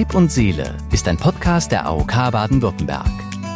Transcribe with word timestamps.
Leib 0.00 0.14
und 0.14 0.32
Seele 0.32 0.78
ist 0.92 1.06
ein 1.08 1.18
Podcast 1.18 1.72
der 1.72 1.84
AOK 1.84 2.32
Baden-Württemberg. 2.32 3.10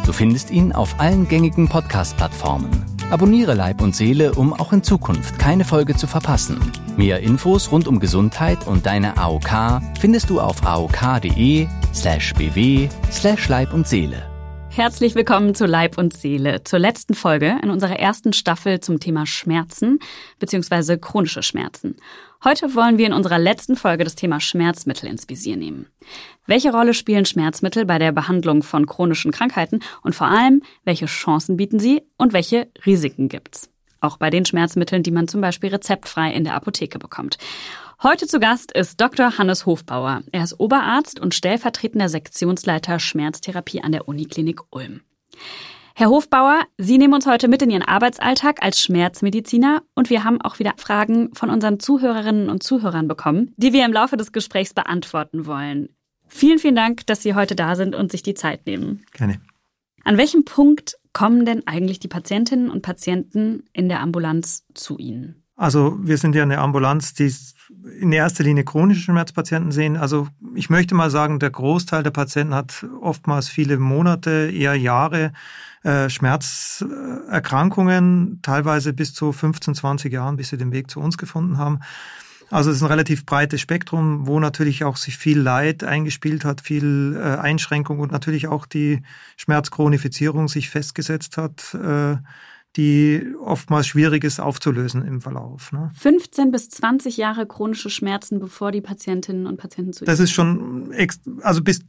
Du 0.05 0.13
findest 0.13 0.51
ihn 0.51 0.73
auf 0.73 0.99
allen 0.99 1.27
gängigen 1.27 1.67
Podcast-Plattformen. 1.67 2.69
Abonniere 3.09 3.55
Leib 3.55 3.81
und 3.81 3.95
Seele, 3.95 4.31
um 4.35 4.53
auch 4.53 4.71
in 4.71 4.83
Zukunft 4.83 5.39
keine 5.39 5.65
Folge 5.65 5.95
zu 5.95 6.05
verpassen. 6.05 6.59
Mehr 6.97 7.21
Infos 7.21 7.71
rund 7.71 7.87
um 7.87 7.99
Gesundheit 7.99 8.67
und 8.67 8.85
deine 8.85 9.17
AOK 9.17 9.81
findest 9.99 10.29
du 10.29 10.39
auf 10.39 10.63
aok.de 10.63 11.65
slash 11.95 12.35
bw 12.35 12.89
slash 13.11 13.49
Leib 13.49 13.73
und 13.73 13.87
Seele. 13.87 14.34
Herzlich 14.75 15.15
willkommen 15.15 15.55
zu 15.55 15.65
Leib 15.67 15.97
und 15.97 16.11
Seele, 16.11 16.61
zur 16.65 16.79
letzten 16.79 17.13
Folge 17.13 17.57
in 17.63 17.69
unserer 17.69 17.97
ersten 17.97 18.33
Staffel 18.33 18.81
zum 18.81 18.99
Thema 18.99 19.25
Schmerzen 19.25 19.99
bzw. 20.39 20.97
chronische 20.97 21.43
Schmerzen. 21.43 21.95
Heute 22.43 22.75
wollen 22.75 22.97
wir 22.97 23.07
in 23.07 23.13
unserer 23.13 23.39
letzten 23.39 23.77
Folge 23.77 24.03
das 24.03 24.15
Thema 24.15 24.41
Schmerzmittel 24.41 25.07
ins 25.07 25.29
Visier 25.29 25.55
nehmen. 25.55 25.87
Welche 26.45 26.73
Rolle 26.73 26.93
spielen 26.93 27.25
Schmerzmittel 27.25 27.85
bei 27.85 27.99
der 27.99 28.11
Behandlung 28.11 28.63
von 28.63 28.85
chronischen 28.85 29.31
Krankheiten 29.31 29.79
und 30.01 30.13
vor 30.13 30.27
allem, 30.27 30.61
welche 30.83 31.05
Chancen 31.05 31.55
bieten 31.55 31.79
sie 31.79 32.01
und 32.17 32.33
welche 32.33 32.67
Risiken 32.85 33.29
gibt's? 33.29 33.69
Auch 34.01 34.17
bei 34.17 34.29
den 34.29 34.43
Schmerzmitteln, 34.43 35.03
die 35.03 35.11
man 35.11 35.29
zum 35.29 35.39
Beispiel 35.39 35.69
rezeptfrei 35.69 36.33
in 36.33 36.43
der 36.43 36.53
Apotheke 36.53 36.99
bekommt. 36.99 37.37
Heute 38.03 38.27
zu 38.27 38.39
Gast 38.39 38.73
ist 38.73 38.99
Dr. 38.99 39.37
Hannes 39.37 39.65
Hofbauer. 39.65 40.21
Er 40.33 40.43
ist 40.43 40.59
Oberarzt 40.59 41.19
und 41.19 41.33
stellvertretender 41.33 42.09
Sektionsleiter 42.09 42.99
Schmerztherapie 42.99 43.81
an 43.81 43.93
der 43.93 44.07
Uniklinik 44.07 44.59
Ulm. 44.69 45.01
Herr 45.95 46.09
Hofbauer, 46.09 46.63
Sie 46.77 46.97
nehmen 46.97 47.13
uns 47.13 47.25
heute 47.25 47.47
mit 47.47 47.61
in 47.61 47.69
Ihren 47.69 47.83
Arbeitsalltag 47.83 48.61
als 48.61 48.81
Schmerzmediziner 48.81 49.81
und 49.95 50.09
wir 50.09 50.25
haben 50.25 50.41
auch 50.41 50.59
wieder 50.59 50.73
Fragen 50.75 51.33
von 51.33 51.49
unseren 51.49 51.79
Zuhörerinnen 51.79 52.49
und 52.49 52.63
Zuhörern 52.63 53.07
bekommen, 53.07 53.53
die 53.55 53.71
wir 53.71 53.85
im 53.85 53.93
Laufe 53.93 54.17
des 54.17 54.33
Gesprächs 54.33 54.73
beantworten 54.73 55.45
wollen. 55.45 55.87
Vielen, 56.27 56.59
vielen 56.59 56.75
Dank, 56.75 57.07
dass 57.07 57.23
Sie 57.23 57.33
heute 57.33 57.55
da 57.55 57.77
sind 57.77 57.95
und 57.95 58.11
sich 58.11 58.23
die 58.23 58.33
Zeit 58.33 58.65
nehmen. 58.65 59.05
Gerne. 59.13 59.39
An 60.03 60.17
welchem 60.17 60.43
Punkt 60.43 60.97
kommen 61.13 61.45
denn 61.45 61.65
eigentlich 61.65 61.99
die 61.99 62.09
Patientinnen 62.09 62.69
und 62.69 62.81
Patienten 62.81 63.63
in 63.71 63.87
der 63.87 64.01
Ambulanz 64.01 64.65
zu 64.73 64.97
Ihnen? 64.97 65.43
Also 65.55 65.97
wir 66.01 66.17
sind 66.17 66.35
ja 66.35 66.43
eine 66.43 66.57
Ambulanz, 66.57 67.13
die 67.13 67.31
in 67.99 68.11
erster 68.11 68.43
Linie 68.43 68.63
chronische 68.63 69.01
Schmerzpatienten 69.01 69.71
sehen. 69.71 69.97
Also 69.97 70.27
ich 70.53 70.69
möchte 70.69 70.93
mal 70.95 71.09
sagen, 71.09 71.39
der 71.39 71.49
Großteil 71.49 72.03
der 72.03 72.11
Patienten 72.11 72.53
hat 72.53 72.85
oftmals 73.01 73.49
viele 73.49 73.77
Monate, 73.77 74.51
eher 74.53 74.75
Jahre 74.75 75.33
äh, 75.83 76.09
Schmerzerkrankungen, 76.09 78.39
teilweise 78.41 78.93
bis 78.93 79.13
zu 79.13 79.31
15, 79.31 79.75
20 79.75 80.11
Jahren, 80.11 80.35
bis 80.35 80.49
sie 80.49 80.57
den 80.57 80.71
Weg 80.71 80.89
zu 80.89 80.99
uns 80.99 81.17
gefunden 81.17 81.57
haben. 81.57 81.79
Also 82.51 82.69
es 82.69 82.77
ist 82.77 82.83
ein 82.83 82.87
relativ 82.87 83.25
breites 83.25 83.61
Spektrum, 83.61 84.27
wo 84.27 84.39
natürlich 84.39 84.83
auch 84.83 84.97
sich 84.97 85.17
viel 85.17 85.39
Leid 85.39 85.83
eingespielt 85.83 86.45
hat, 86.45 86.61
viel 86.61 87.15
äh, 87.15 87.37
Einschränkung 87.37 87.99
und 87.99 88.11
natürlich 88.11 88.47
auch 88.47 88.65
die 88.65 89.01
Schmerzchronifizierung 89.37 90.47
sich 90.47 90.69
festgesetzt 90.69 91.37
hat, 91.37 91.73
äh, 91.73 92.17
die 92.75 93.25
oftmals 93.41 93.87
schwierig 93.87 94.23
ist 94.23 94.39
aufzulösen 94.39 95.05
im 95.05 95.21
Verlauf. 95.21 95.71
Ne? 95.71 95.91
15 95.95 96.51
bis 96.51 96.69
20 96.69 97.17
Jahre 97.17 97.45
chronische 97.45 97.89
Schmerzen, 97.89 98.39
bevor 98.39 98.71
die 98.71 98.81
Patientinnen 98.81 99.47
und 99.47 99.57
Patienten 99.57 99.93
zu 99.93 100.05
Das 100.05 100.19
ist 100.19 100.31
schon, 100.31 100.91
also 101.41 101.63
bis 101.63 101.81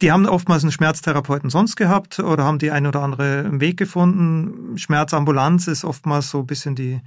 die 0.00 0.10
haben 0.10 0.26
oftmals 0.26 0.64
einen 0.64 0.72
Schmerztherapeuten 0.72 1.48
sonst 1.48 1.76
gehabt 1.76 2.18
oder 2.18 2.42
haben 2.42 2.58
die 2.58 2.72
ein 2.72 2.88
oder 2.88 3.02
andere 3.02 3.60
Weg 3.60 3.76
gefunden. 3.76 4.76
Schmerzambulanz 4.76 5.68
ist 5.68 5.84
oftmals 5.84 6.28
so 6.28 6.40
ein 6.40 6.46
bisschen 6.46 6.74
die 6.74 7.00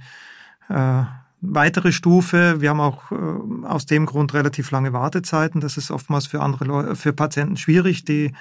äh, 0.70 1.02
weitere 1.42 1.92
Stufe. 1.92 2.62
Wir 2.62 2.70
haben 2.70 2.80
auch 2.80 3.12
äh, 3.12 3.66
aus 3.66 3.84
dem 3.84 4.06
Grund 4.06 4.32
relativ 4.32 4.70
lange 4.70 4.94
Wartezeiten. 4.94 5.60
Das 5.60 5.76
ist 5.76 5.90
oftmals 5.90 6.26
für 6.26 6.40
andere 6.40 6.64
Leute, 6.64 6.96
für 6.96 7.12
Patienten 7.12 7.58
schwierig, 7.58 8.06
die 8.06 8.32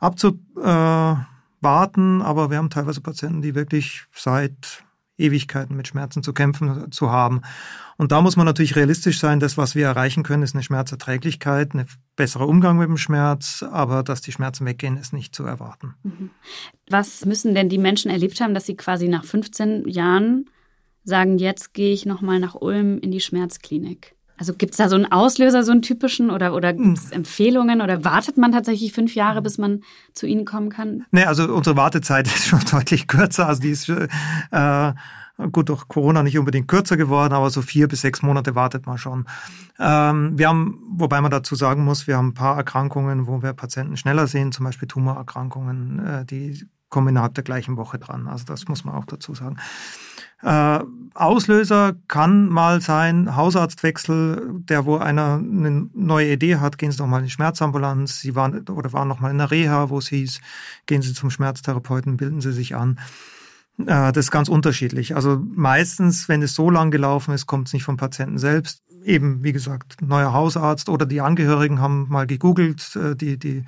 abzuwarten. 0.00 1.20
Äh, 1.20 1.33
Aber 1.64 2.50
wir 2.50 2.58
haben 2.58 2.70
teilweise 2.70 3.00
Patienten, 3.00 3.42
die 3.42 3.54
wirklich 3.54 4.04
seit 4.12 4.84
Ewigkeiten 5.16 5.76
mit 5.76 5.86
Schmerzen 5.86 6.22
zu 6.22 6.32
kämpfen 6.32 6.90
zu 6.90 7.10
haben. 7.10 7.42
Und 7.96 8.10
da 8.10 8.20
muss 8.20 8.36
man 8.36 8.46
natürlich 8.46 8.74
realistisch 8.74 9.20
sein, 9.20 9.38
das, 9.38 9.56
was 9.56 9.74
wir 9.74 9.86
erreichen 9.86 10.24
können, 10.24 10.42
ist 10.42 10.54
eine 10.54 10.64
Schmerzerträglichkeit, 10.64 11.74
ein 11.74 11.86
besserer 12.16 12.48
Umgang 12.48 12.78
mit 12.78 12.88
dem 12.88 12.96
Schmerz, 12.96 13.62
aber 13.62 14.02
dass 14.02 14.20
die 14.20 14.32
Schmerzen 14.32 14.66
weggehen, 14.66 14.96
ist 14.96 15.12
nicht 15.12 15.34
zu 15.34 15.44
erwarten. 15.44 15.94
Mhm. 16.02 16.30
Was 16.90 17.24
müssen 17.24 17.54
denn 17.54 17.68
die 17.68 17.78
Menschen 17.78 18.10
erlebt 18.10 18.40
haben, 18.40 18.54
dass 18.54 18.66
sie 18.66 18.76
quasi 18.76 19.08
nach 19.08 19.24
15 19.24 19.88
Jahren 19.88 20.50
sagen, 21.04 21.38
jetzt 21.38 21.74
gehe 21.74 21.92
ich 21.92 22.06
nochmal 22.06 22.40
nach 22.40 22.56
Ulm 22.56 22.98
in 22.98 23.12
die 23.12 23.20
Schmerzklinik? 23.20 24.16
Also 24.36 24.52
gibt 24.54 24.72
es 24.72 24.78
da 24.78 24.88
so 24.88 24.96
einen 24.96 25.10
Auslöser, 25.10 25.62
so 25.62 25.70
einen 25.70 25.82
typischen 25.82 26.30
oder, 26.30 26.54
oder 26.54 26.72
gibt 26.72 26.98
es 26.98 27.04
hm. 27.06 27.12
Empfehlungen 27.12 27.80
oder 27.80 28.04
wartet 28.04 28.36
man 28.36 28.50
tatsächlich 28.50 28.92
fünf 28.92 29.14
Jahre, 29.14 29.42
bis 29.42 29.58
man 29.58 29.82
zu 30.12 30.26
Ihnen 30.26 30.44
kommen 30.44 30.70
kann? 30.70 31.04
Nee, 31.12 31.24
also 31.24 31.44
unsere 31.54 31.76
Wartezeit 31.76 32.26
ist 32.34 32.46
schon 32.46 32.60
deutlich 32.70 33.06
kürzer. 33.06 33.46
Also 33.46 33.62
die 33.62 33.70
ist 33.70 33.88
äh, 33.88 34.92
gut 35.52 35.68
durch 35.68 35.86
Corona 35.88 36.22
nicht 36.22 36.38
unbedingt 36.38 36.68
kürzer 36.68 36.96
geworden, 36.96 37.32
aber 37.32 37.50
so 37.50 37.62
vier 37.62 37.86
bis 37.86 38.00
sechs 38.00 38.22
Monate 38.22 38.54
wartet 38.54 38.86
man 38.86 38.98
schon. 38.98 39.26
Ähm, 39.78 40.38
wir 40.38 40.48
haben, 40.48 40.80
wobei 40.90 41.20
man 41.20 41.30
dazu 41.30 41.54
sagen 41.54 41.84
muss, 41.84 42.06
wir 42.06 42.16
haben 42.16 42.28
ein 42.28 42.34
paar 42.34 42.56
Erkrankungen, 42.56 43.26
wo 43.26 43.42
wir 43.42 43.52
Patienten 43.52 43.96
schneller 43.96 44.26
sehen, 44.26 44.52
zum 44.52 44.64
Beispiel 44.64 44.88
Tumorerkrankungen, 44.88 46.06
äh, 46.06 46.24
die 46.24 46.66
kommen 46.88 47.08
innerhalb 47.08 47.34
der 47.34 47.44
gleichen 47.44 47.76
Woche 47.76 47.98
dran. 47.98 48.28
Also 48.28 48.44
das 48.44 48.68
muss 48.68 48.84
man 48.84 48.94
auch 48.94 49.04
dazu 49.04 49.34
sagen. 49.34 49.56
Äh, 50.42 50.80
Auslöser 51.14 51.94
kann 52.08 52.48
mal 52.48 52.80
sein 52.80 53.36
Hausarztwechsel, 53.36 54.60
der 54.68 54.84
wo 54.84 54.96
einer 54.96 55.36
eine 55.36 55.88
neue 55.94 56.32
Idee 56.32 56.56
hat, 56.56 56.76
gehen 56.76 56.90
Sie 56.90 56.98
doch 56.98 57.06
mal 57.06 57.18
in 57.18 57.24
die 57.24 57.30
Schmerzambulanz. 57.30 58.20
Sie 58.20 58.34
waren 58.34 58.68
oder 58.68 58.92
waren 58.92 59.08
noch 59.08 59.20
mal 59.20 59.30
in 59.30 59.38
der 59.38 59.50
Reha, 59.50 59.90
wo 59.90 59.98
es 59.98 60.08
hieß, 60.08 60.40
gehen 60.86 61.02
Sie 61.02 61.14
zum 61.14 61.30
Schmerztherapeuten, 61.30 62.16
bilden 62.16 62.40
Sie 62.40 62.52
sich 62.52 62.74
an. 62.74 62.98
Äh, 63.78 64.12
das 64.12 64.26
ist 64.26 64.30
ganz 64.30 64.48
unterschiedlich. 64.48 65.16
Also 65.16 65.40
meistens, 65.54 66.28
wenn 66.28 66.42
es 66.42 66.54
so 66.54 66.70
lang 66.70 66.90
gelaufen 66.90 67.32
ist, 67.32 67.46
kommt 67.46 67.68
es 67.68 67.74
nicht 67.74 67.84
vom 67.84 67.96
Patienten 67.96 68.38
selbst. 68.38 68.82
Eben, 69.04 69.44
wie 69.44 69.52
gesagt, 69.52 70.00
neuer 70.00 70.32
Hausarzt 70.32 70.88
oder 70.88 71.06
die 71.06 71.20
Angehörigen 71.20 71.80
haben 71.80 72.06
mal 72.08 72.26
gegoogelt, 72.26 72.96
äh, 72.96 73.14
die, 73.14 73.38
die 73.38 73.64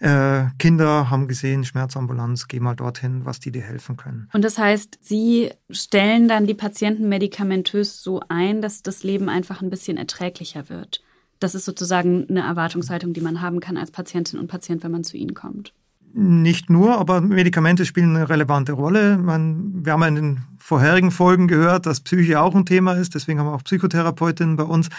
äh, 0.00 0.46
Kinder 0.58 1.10
haben 1.10 1.28
gesehen, 1.28 1.64
Schmerzambulanz, 1.64 2.48
geh 2.48 2.60
mal 2.60 2.74
dorthin, 2.74 3.24
was 3.24 3.40
die 3.40 3.52
dir 3.52 3.62
helfen 3.62 3.96
können. 3.96 4.28
Und 4.32 4.44
das 4.44 4.58
heißt, 4.58 4.98
Sie 5.00 5.50
stellen 5.70 6.28
dann 6.28 6.46
die 6.46 6.54
Patienten 6.54 7.08
medikamentös 7.08 8.02
so 8.02 8.20
ein, 8.28 8.60
dass 8.60 8.82
das 8.82 9.04
Leben 9.04 9.28
einfach 9.28 9.62
ein 9.62 9.70
bisschen 9.70 9.96
erträglicher 9.96 10.68
wird. 10.68 11.02
Das 11.38 11.54
ist 11.54 11.64
sozusagen 11.64 12.26
eine 12.28 12.40
Erwartungshaltung, 12.40 13.12
die 13.12 13.20
man 13.20 13.40
haben 13.40 13.60
kann 13.60 13.76
als 13.76 13.90
Patientin 13.90 14.38
und 14.38 14.48
Patient, 14.48 14.82
wenn 14.82 14.92
man 14.92 15.04
zu 15.04 15.16
Ihnen 15.16 15.34
kommt. 15.34 15.72
Nicht 16.16 16.70
nur, 16.70 16.96
aber 16.96 17.20
Medikamente 17.20 17.84
spielen 17.84 18.14
eine 18.14 18.28
relevante 18.28 18.72
Rolle. 18.72 19.18
Man, 19.18 19.84
wir 19.84 19.94
haben 19.94 20.02
in 20.04 20.14
den 20.14 20.40
vorherigen 20.58 21.10
Folgen 21.10 21.48
gehört, 21.48 21.86
dass 21.86 22.02
Psyche 22.02 22.40
auch 22.40 22.54
ein 22.54 22.66
Thema 22.66 22.92
ist. 22.92 23.16
Deswegen 23.16 23.40
haben 23.40 23.48
wir 23.48 23.54
auch 23.54 23.64
Psychotherapeutinnen 23.64 24.54
bei 24.54 24.62
uns. 24.62 24.90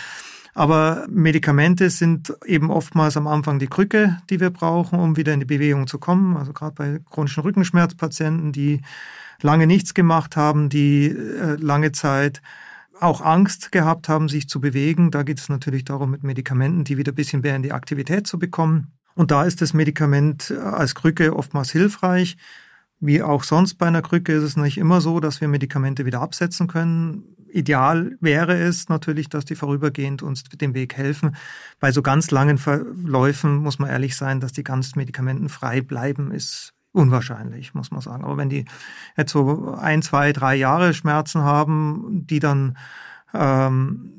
Aber 0.53 1.05
Medikamente 1.09 1.89
sind 1.89 2.33
eben 2.45 2.69
oftmals 2.69 3.15
am 3.15 3.27
Anfang 3.27 3.59
die 3.59 3.67
Krücke, 3.67 4.17
die 4.29 4.41
wir 4.41 4.49
brauchen, 4.49 4.99
um 4.99 5.15
wieder 5.15 5.33
in 5.33 5.39
die 5.39 5.45
Bewegung 5.45 5.87
zu 5.87 5.99
kommen. 5.99 6.35
Also 6.35 6.51
gerade 6.51 6.75
bei 6.75 6.99
chronischen 7.09 7.43
Rückenschmerzpatienten, 7.43 8.51
die 8.51 8.81
lange 9.41 9.67
nichts 9.67 9.93
gemacht 9.93 10.35
haben, 10.35 10.67
die 10.67 11.07
äh, 11.07 11.55
lange 11.55 11.93
Zeit 11.93 12.41
auch 12.99 13.21
Angst 13.21 13.71
gehabt 13.71 14.09
haben, 14.09 14.27
sich 14.27 14.49
zu 14.49 14.59
bewegen. 14.59 15.11
Da 15.11 15.23
geht 15.23 15.39
es 15.39 15.47
natürlich 15.47 15.85
darum, 15.85 16.11
mit 16.11 16.23
Medikamenten, 16.23 16.83
die 16.83 16.97
wieder 16.97 17.13
ein 17.13 17.15
bisschen 17.15 17.41
mehr 17.41 17.55
in 17.55 17.63
die 17.63 17.71
Aktivität 17.71 18.27
zu 18.27 18.37
bekommen. 18.37 18.91
Und 19.15 19.31
da 19.31 19.45
ist 19.45 19.61
das 19.61 19.73
Medikament 19.73 20.51
als 20.51 20.93
Krücke 20.93 21.35
oftmals 21.35 21.71
hilfreich. 21.71 22.37
Wie 22.99 23.21
auch 23.21 23.43
sonst 23.43 23.75
bei 23.75 23.87
einer 23.87 24.01
Krücke 24.01 24.33
ist 24.33 24.43
es 24.43 24.57
nicht 24.57 24.77
immer 24.77 25.01
so, 25.01 25.19
dass 25.19 25.41
wir 25.41 25.47
Medikamente 25.47 26.05
wieder 26.05 26.21
absetzen 26.21 26.67
können. 26.67 27.23
Ideal 27.49 28.17
wäre 28.19 28.57
es 28.57 28.89
natürlich, 28.89 29.29
dass 29.29 29.45
die 29.45 29.55
vorübergehend 29.55 30.21
uns 30.21 30.43
den 30.43 30.73
Weg 30.73 30.95
helfen. 30.95 31.35
Bei 31.79 31.91
so 31.91 32.01
ganz 32.01 32.31
langen 32.31 32.57
Verläufen 32.57 33.57
muss 33.57 33.79
man 33.79 33.89
ehrlich 33.89 34.15
sein, 34.15 34.39
dass 34.39 34.51
die 34.51 34.63
ganz 34.63 34.95
medikamentenfrei 34.95 35.81
bleiben, 35.81 36.31
ist 36.31 36.73
unwahrscheinlich, 36.91 37.73
muss 37.73 37.91
man 37.91 38.01
sagen. 38.01 38.23
Aber 38.23 38.37
wenn 38.37 38.49
die 38.49 38.65
jetzt 39.17 39.31
so 39.31 39.75
ein, 39.75 40.01
zwei, 40.01 40.33
drei 40.33 40.55
Jahre 40.55 40.93
Schmerzen 40.93 41.41
haben, 41.41 42.25
die 42.25 42.39
dann 42.39 42.77
ähm, 43.33 44.11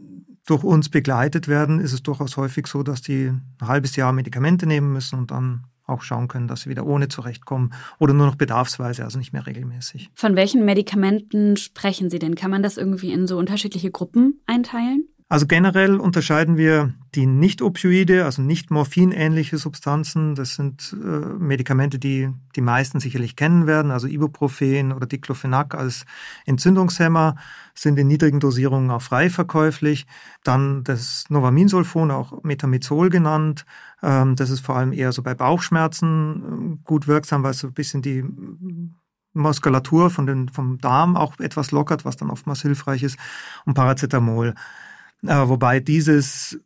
durch 0.47 0.65
uns 0.65 0.89
begleitet 0.89 1.49
werden, 1.49 1.81
ist 1.81 1.93
es 1.93 2.03
durchaus 2.03 2.37
häufig 2.37 2.67
so, 2.67 2.83
dass 2.83 3.03
die 3.03 3.27
ein 3.27 3.69
halbes 3.69 3.97
Jahr 3.97 4.13
Medikamente 4.13 4.67
nehmen 4.67 4.93
müssen 4.93 5.19
und 5.19 5.31
dann 5.31 5.65
auch 5.87 6.03
schauen 6.03 6.29
können, 6.29 6.49
dass 6.49 6.63
sie 6.63 6.71
wieder 6.71 6.87
ohne 6.87 7.09
zurechtkommen 7.09 7.73
oder 7.99 8.13
nur 8.13 8.27
noch 8.27 8.35
bedarfsweise, 8.35 9.05
also 9.05 9.19
nicht 9.19 9.33
mehr 9.33 9.47
regelmäßig. 9.47 10.11
Von 10.15 10.35
welchen 10.37 10.65
Medikamenten 10.65 11.57
sprechen 11.57 12.11
Sie 12.11 12.19
denn? 12.19 12.35
Kann 12.35 12.51
man 12.51 12.63
das 12.63 12.77
irgendwie 12.77 13.13
in 13.13 13.27
so 13.27 13.39
unterschiedliche 13.39 13.91
Gruppen 13.91 14.41
einteilen? 14.47 15.09
Also 15.29 15.49
generell 15.49 15.97
unterscheiden 15.97 16.57
wir 16.57 16.95
die 17.17 17.27
Nicht-Opioide, 17.27 18.25
also 18.25 18.43
nicht 18.43 18.71
morphinähnliche 18.71 19.59
Substanzen. 19.59 20.37
Das 20.37 20.55
sind 20.55 20.95
äh, 21.03 21.07
Medikamente, 21.07 21.99
die 21.99 22.31
die 22.55 22.61
meisten 22.61 23.01
sicherlich 23.01 23.35
kennen 23.35 23.67
werden, 23.67 23.91
also 23.91 24.07
Ibuprofen 24.07 24.93
oder 24.93 25.09
Diclofenac 25.09 25.75
als 25.75 26.05
Entzündungshemmer 26.45 27.35
sind 27.75 27.99
in 27.99 28.07
niedrigen 28.07 28.39
Dosierungen 28.39 28.93
auch 28.93 29.03
frei 29.03 29.29
verkäuflich. 29.29 30.07
Dann 30.45 30.85
das 30.85 31.25
Novaminsulfon, 31.29 32.13
auch 32.13 32.45
Metamizol 32.45 33.11
genannt. 33.11 33.67
Ähm, 34.05 34.37
das 34.37 34.51
ist 34.51 34.61
vor 34.61 34.77
allem 34.77 34.93
eher 34.93 35.11
so 35.11 35.25
bei 35.25 35.35
Bauchschmerzen 35.35 36.77
äh, 36.77 36.85
gut 36.85 37.09
wirksam, 37.09 37.43
weil 37.43 37.51
es 37.51 37.59
so 37.59 37.67
ein 37.67 37.75
bisschen 37.75 38.01
die 38.01 38.25
Muskulatur 39.33 40.09
von 40.11 40.27
den, 40.27 40.49
vom 40.51 40.79
Darm 40.79 41.17
auch 41.17 41.41
etwas 41.41 41.73
lockert, 41.73 42.05
was 42.05 42.17
dann 42.17 42.31
oftmals 42.31 42.63
hilfreich 42.63 43.03
ist. 43.03 43.19
Und 43.65 43.75
Paracetamol. 43.75 44.55
Äh, 45.23 45.49
wobei 45.49 45.81
dieses 45.81 46.59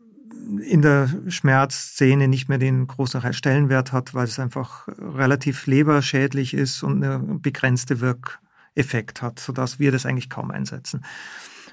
in 0.63 0.83
der 0.83 1.09
Schmerzszene 1.29 2.29
nicht 2.29 2.49
mehr 2.49 2.59
den 2.59 2.87
großen 2.87 3.33
Stellenwert 3.33 3.93
hat, 3.93 4.15
weil 4.15 4.25
es 4.25 4.39
einfach 4.39 4.89
relativ 4.89 5.67
leberschädlich 5.67 6.55
ist 6.55 6.83
und 6.83 7.05
eine 7.05 7.19
begrenzte 7.19 8.01
Wirkeffekt 8.01 9.23
hat, 9.23 9.39
sodass 9.39 9.79
wir 9.79 9.93
das 9.93 10.07
eigentlich 10.07 10.31
kaum 10.31 10.51
einsetzen. 10.51 11.05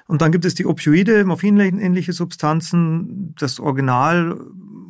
Und 0.06 0.22
dann 0.22 0.32
gibt 0.32 0.44
es 0.44 0.54
die 0.54 0.66
Opioide, 0.66 1.24
morphinähnliche 1.24 2.12
Substanzen. 2.14 3.34
Das 3.36 3.60
Original 3.60 4.40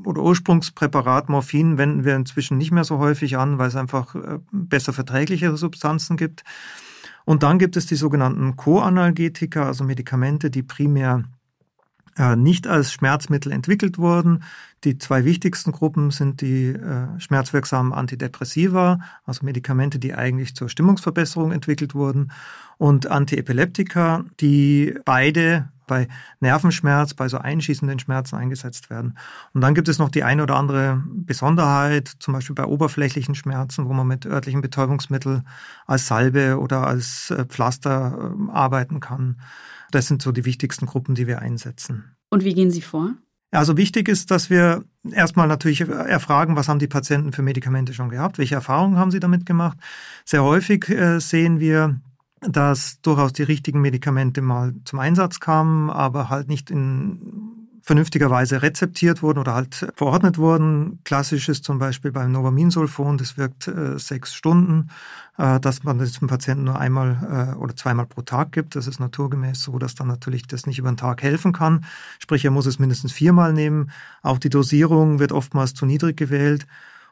oder 0.05 0.23
Ursprungspräparat 0.23 1.29
Morphin 1.29 1.77
wenden 1.77 2.05
wir 2.05 2.15
inzwischen 2.15 2.57
nicht 2.57 2.71
mehr 2.71 2.85
so 2.85 2.99
häufig 2.99 3.37
an, 3.37 3.59
weil 3.59 3.69
es 3.69 3.77
einfach 3.77 4.15
äh, 4.15 4.39
besser 4.53 4.93
verträglichere 4.93 5.57
Substanzen 5.57 6.17
gibt. 6.17 6.45
Und 7.25 7.43
dann 7.43 7.59
gibt 7.59 7.77
es 7.77 7.87
die 7.87 7.97
sogenannten 7.97 8.57
Co-Analgetika, 8.57 9.67
also 9.67 9.85
Medikamente, 9.85 10.51
die 10.51 10.63
primär 10.63 11.25
äh, 12.19 12.37
nicht 12.37 12.67
als 12.67 12.93
Schmerzmittel 12.93 13.53
entwickelt 13.53 13.99
wurden. 13.99 14.43
Die 14.85 14.99
zwei 14.99 15.25
wichtigsten 15.25 15.73
Gruppen 15.73 16.11
sind 16.11 16.41
die 16.41 16.69
äh, 16.69 17.19
schmerzwirksamen 17.19 17.93
Antidepressiva, 17.93 19.01
also 19.25 19.45
Medikamente, 19.45 19.99
die 19.99 20.15
eigentlich 20.15 20.55
zur 20.55 20.69
Stimmungsverbesserung 20.69 21.53
entwickelt 21.53 21.95
wurden, 21.95 22.31
und 22.77 23.09
Antiepileptika, 23.09 24.25
die 24.41 24.95
beide 25.05 25.69
bei 25.89 26.07
Nervenschmerz, 26.39 27.15
bei 27.15 27.29
so 27.29 27.39
einschießenden 27.39 27.99
Schmerzen 27.99 28.37
eingesetzt 28.37 28.89
werden. 28.91 29.19
Und 29.53 29.63
dann 29.63 29.75
gibt 29.75 29.89
es 29.89 29.99
noch 29.99 30.11
die 30.11 30.23
eine 30.23 30.45
oder 30.45 30.57
andere 30.57 31.03
Besonderheit, 31.09 32.09
zum 32.21 32.35
Beispiel 32.35 32.55
bei 32.55 32.67
oberflächlichen 32.67 33.35
Schmerzen, 33.35 33.89
wo 33.89 33.93
man 33.95 34.07
mit 34.07 34.27
örtlichen 34.27 34.61
Betäubungsmitteln 34.61 35.49
als 35.87 36.07
Salbe 36.07 36.61
oder 36.61 36.87
als 36.87 37.31
äh, 37.31 37.45
Pflaster 37.47 38.33
äh, 38.33 38.53
arbeiten 38.53 39.01
kann. 39.01 39.41
Das 39.91 40.07
sind 40.07 40.23
so 40.23 40.33
die 40.33 40.45
wichtigsten 40.45 40.87
Gruppen, 40.87 41.15
die 41.15 41.27
wir 41.27 41.41
einsetzen. 41.41 42.17
Und 42.31 42.45
wie 42.45 42.55
gehen 42.55 42.71
Sie 42.71 42.83
vor? 42.83 43.15
Also 43.51 43.79
wichtig 43.79 44.09
ist, 44.09 44.31
dass 44.31 44.51
wir 44.51 44.85
erstmal 45.11 45.49
natürlich 45.49 45.81
erfragen, 45.81 46.55
was 46.55 46.69
haben 46.69 46.79
die 46.79 46.87
Patienten 46.87 47.33
für 47.33 47.41
Medikamente 47.43 47.95
schon 47.95 48.11
gehabt, 48.11 48.37
welche 48.37 48.57
Erfahrungen 48.57 48.99
haben 48.99 49.11
sie 49.11 49.21
damit 49.21 49.47
gemacht. 49.47 49.79
Sehr 50.27 50.45
häufig 50.45 50.89
äh, 50.91 51.19
sehen 51.19 51.59
wir, 51.59 51.99
dass 52.41 53.01
durchaus 53.01 53.33
die 53.33 53.43
richtigen 53.43 53.81
Medikamente 53.81 54.43
mal 54.43 54.75
zum 54.85 54.99
Einsatz 54.99 55.41
kamen, 55.41 55.89
aber 55.89 56.29
halt 56.29 56.49
nicht 56.49 56.71
in 56.71 57.48
vernünftigerweise 57.89 58.61
rezeptiert 58.61 59.23
wurden 59.23 59.39
oder 59.39 59.55
halt 59.55 59.91
verordnet 59.97 60.37
wurden. 60.37 60.99
Klassisch 61.05 61.49
ist 61.49 61.65
zum 61.65 61.79
Beispiel 61.79 62.13
beim 62.13 62.31
Novaminsulfon, 62.33 63.17
das 63.17 63.39
wirkt 63.39 63.67
äh, 63.67 63.99
sechs 63.99 64.35
Stunden, 64.35 64.91
äh, 65.39 65.59
dass 65.59 65.85
man 65.85 65.99
das 65.99 66.13
dem 66.13 66.29
Patienten 66.29 66.65
nur 66.65 66.79
einmal 66.79 67.55
äh, 67.57 67.57
oder 67.57 67.75
zweimal 67.75 68.05
pro 68.05 68.21
Tag 68.21 68.53
gibt. 68.53 68.77
Das 68.77 68.89
ist 68.89 69.01
naturgemäß 69.01 69.63
so, 69.63 69.79
dass 69.79 69.95
dann 69.95 70.07
natürlich 70.07 70.47
das 70.47 70.67
nicht 70.67 70.79
über 70.79 70.91
den 70.91 70.99
Tag 70.99 71.23
helfen 71.23 71.55
kann. 71.55 71.87
Sprich, 72.19 72.45
er 72.45 72.51
muss 72.51 72.67
es 72.67 72.79
mindestens 72.79 73.13
viermal 73.13 73.55
nehmen. 73.55 73.91
Auch 74.23 74.37
die 74.37 74.51
Dosierung 74.51 75.19
wird 75.19 75.33
oftmals 75.33 75.73
zu 75.73 75.87
niedrig 75.87 76.19
gewählt. 76.19 76.67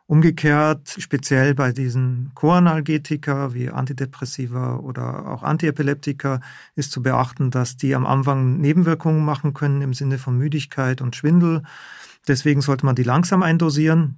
Umgekehrt, 0.09 0.95
speziell 0.99 1.55
bei 1.57 1.73
diesen 1.73 2.31
Choanalgetika 2.37 3.55
wie 3.55 3.71
Antidepressiva 3.71 4.77
oder 4.77 5.27
auch 5.27 5.43
Antiepileptika, 5.43 6.41
ist 6.77 6.93
zu 6.93 7.03
beachten, 7.03 7.51
dass 7.51 7.77
die 7.77 7.93
am 7.93 8.07
Anfang 8.07 8.59
Nebenwirkungen 8.59 9.25
machen 9.25 9.53
können 9.53 9.83
im 9.83 9.95
Sinne 9.95 10.19
von 10.19 10.39
Müdigkeit 10.39 11.01
und 11.01 11.17
Schwindel. 11.17 11.65
Deswegen 12.29 12.61
sollte 12.61 12.87
man 12.87 12.95
die 12.95 13.03
langsam 13.03 13.43
eindosieren. 13.43 14.17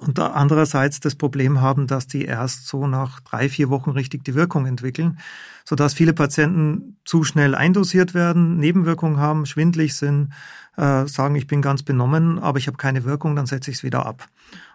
Und 0.00 0.18
andererseits 0.18 0.98
das 0.98 1.14
Problem 1.14 1.60
haben, 1.60 1.86
dass 1.86 2.06
die 2.06 2.24
erst 2.24 2.66
so 2.66 2.86
nach 2.86 3.20
drei, 3.20 3.50
vier 3.50 3.68
Wochen 3.68 3.90
richtig 3.90 4.24
die 4.24 4.34
Wirkung 4.34 4.64
entwickeln, 4.64 5.18
sodass 5.66 5.92
viele 5.92 6.14
Patienten 6.14 6.96
zu 7.04 7.22
schnell 7.22 7.54
eindosiert 7.54 8.14
werden, 8.14 8.56
Nebenwirkungen 8.56 9.18
haben, 9.18 9.44
schwindlig 9.44 9.94
sind, 9.94 10.32
äh, 10.78 11.06
sagen, 11.06 11.34
ich 11.34 11.46
bin 11.46 11.60
ganz 11.60 11.82
benommen, 11.82 12.38
aber 12.38 12.56
ich 12.56 12.66
habe 12.66 12.78
keine 12.78 13.04
Wirkung, 13.04 13.36
dann 13.36 13.44
setze 13.44 13.70
ich 13.70 13.76
es 13.76 13.82
wieder 13.82 14.06
ab. 14.06 14.26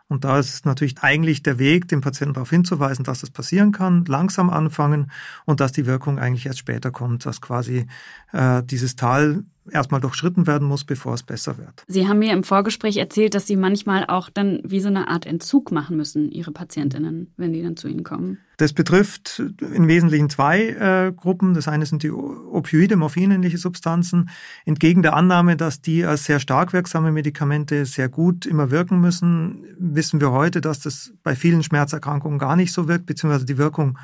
Und 0.07 0.23
da 0.23 0.37
ist 0.37 0.65
natürlich 0.65 0.99
eigentlich 0.99 1.41
der 1.41 1.57
Weg, 1.57 1.87
den 1.87 2.01
Patienten 2.01 2.35
darauf 2.35 2.51
hinzuweisen, 2.51 3.03
dass 3.03 3.21
das 3.21 3.31
passieren 3.31 3.71
kann, 3.71 4.05
langsam 4.05 4.49
anfangen 4.49 5.11
und 5.45 5.59
dass 5.59 5.71
die 5.71 5.87
Wirkung 5.87 6.19
eigentlich 6.19 6.45
erst 6.45 6.59
später 6.59 6.91
kommt, 6.91 7.25
dass 7.25 7.41
quasi 7.41 7.87
äh, 8.31 8.61
dieses 8.63 8.95
Tal 8.95 9.43
erstmal 9.71 10.01
durchschritten 10.01 10.47
werden 10.47 10.67
muss, 10.67 10.83
bevor 10.83 11.13
es 11.13 11.23
besser 11.23 11.57
wird. 11.57 11.83
Sie 11.87 12.07
haben 12.07 12.19
mir 12.19 12.33
im 12.33 12.43
Vorgespräch 12.43 12.97
erzählt, 12.97 13.33
dass 13.33 13.47
Sie 13.47 13.55
manchmal 13.55 14.05
auch 14.05 14.29
dann 14.29 14.61
wie 14.63 14.79
so 14.79 14.87
eine 14.87 15.07
Art 15.07 15.25
Entzug 15.25 15.71
machen 15.71 15.97
müssen, 15.97 16.31
Ihre 16.31 16.51
Patientinnen, 16.51 17.33
wenn 17.37 17.53
die 17.53 17.63
dann 17.63 17.77
zu 17.77 17.87
Ihnen 17.87 18.03
kommen. 18.03 18.39
Das 18.57 18.71
betrifft 18.71 19.41
im 19.59 19.87
Wesentlichen 19.87 20.29
zwei 20.29 20.69
äh, 20.69 21.11
Gruppen. 21.11 21.53
Das 21.53 21.67
eine 21.67 21.85
sind 21.85 22.03
die 22.03 22.11
Opioide, 22.11 22.95
morphinähnliche 22.95 23.57
Substanzen. 23.57 24.29
Entgegen 24.65 25.01
der 25.01 25.13
Annahme, 25.13 25.57
dass 25.57 25.81
die 25.81 26.05
als 26.05 26.23
sehr 26.23 26.39
stark 26.39 26.71
wirksame 26.71 27.11
Medikamente 27.11 27.85
sehr 27.85 28.07
gut 28.07 28.45
immer 28.45 28.71
wirken 28.71 29.01
müssen, 29.01 29.65
wissen 29.77 30.21
wir 30.21 30.31
heute, 30.31 30.61
dass 30.61 30.79
das 30.79 31.13
bei 31.23 31.35
vielen 31.35 31.63
Schmerzerkrankungen 31.63 32.39
gar 32.39 32.55
nicht 32.55 32.71
so 32.71 32.87
wirkt, 32.87 33.05
beziehungsweise 33.07 33.45
die 33.45 33.57
Wirkung 33.57 33.97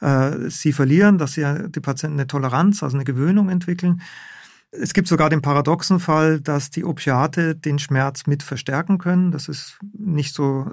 äh, 0.00 0.48
sie 0.48 0.72
verlieren, 0.72 1.18
dass 1.18 1.34
sie 1.34 1.44
die 1.68 1.80
Patienten 1.80 2.18
eine 2.18 2.26
Toleranz, 2.26 2.82
also 2.82 2.96
eine 2.96 3.04
Gewöhnung 3.04 3.50
entwickeln. 3.50 4.00
Es 4.72 4.94
gibt 4.94 5.08
sogar 5.08 5.30
den 5.30 5.42
paradoxen 5.42 5.98
Fall, 5.98 6.40
dass 6.40 6.70
die 6.70 6.84
Opiate 6.84 7.56
den 7.56 7.80
Schmerz 7.80 8.26
mit 8.26 8.44
verstärken 8.44 8.98
können. 8.98 9.32
Das 9.32 9.48
ist 9.48 9.78
nicht 9.98 10.32
so 10.32 10.70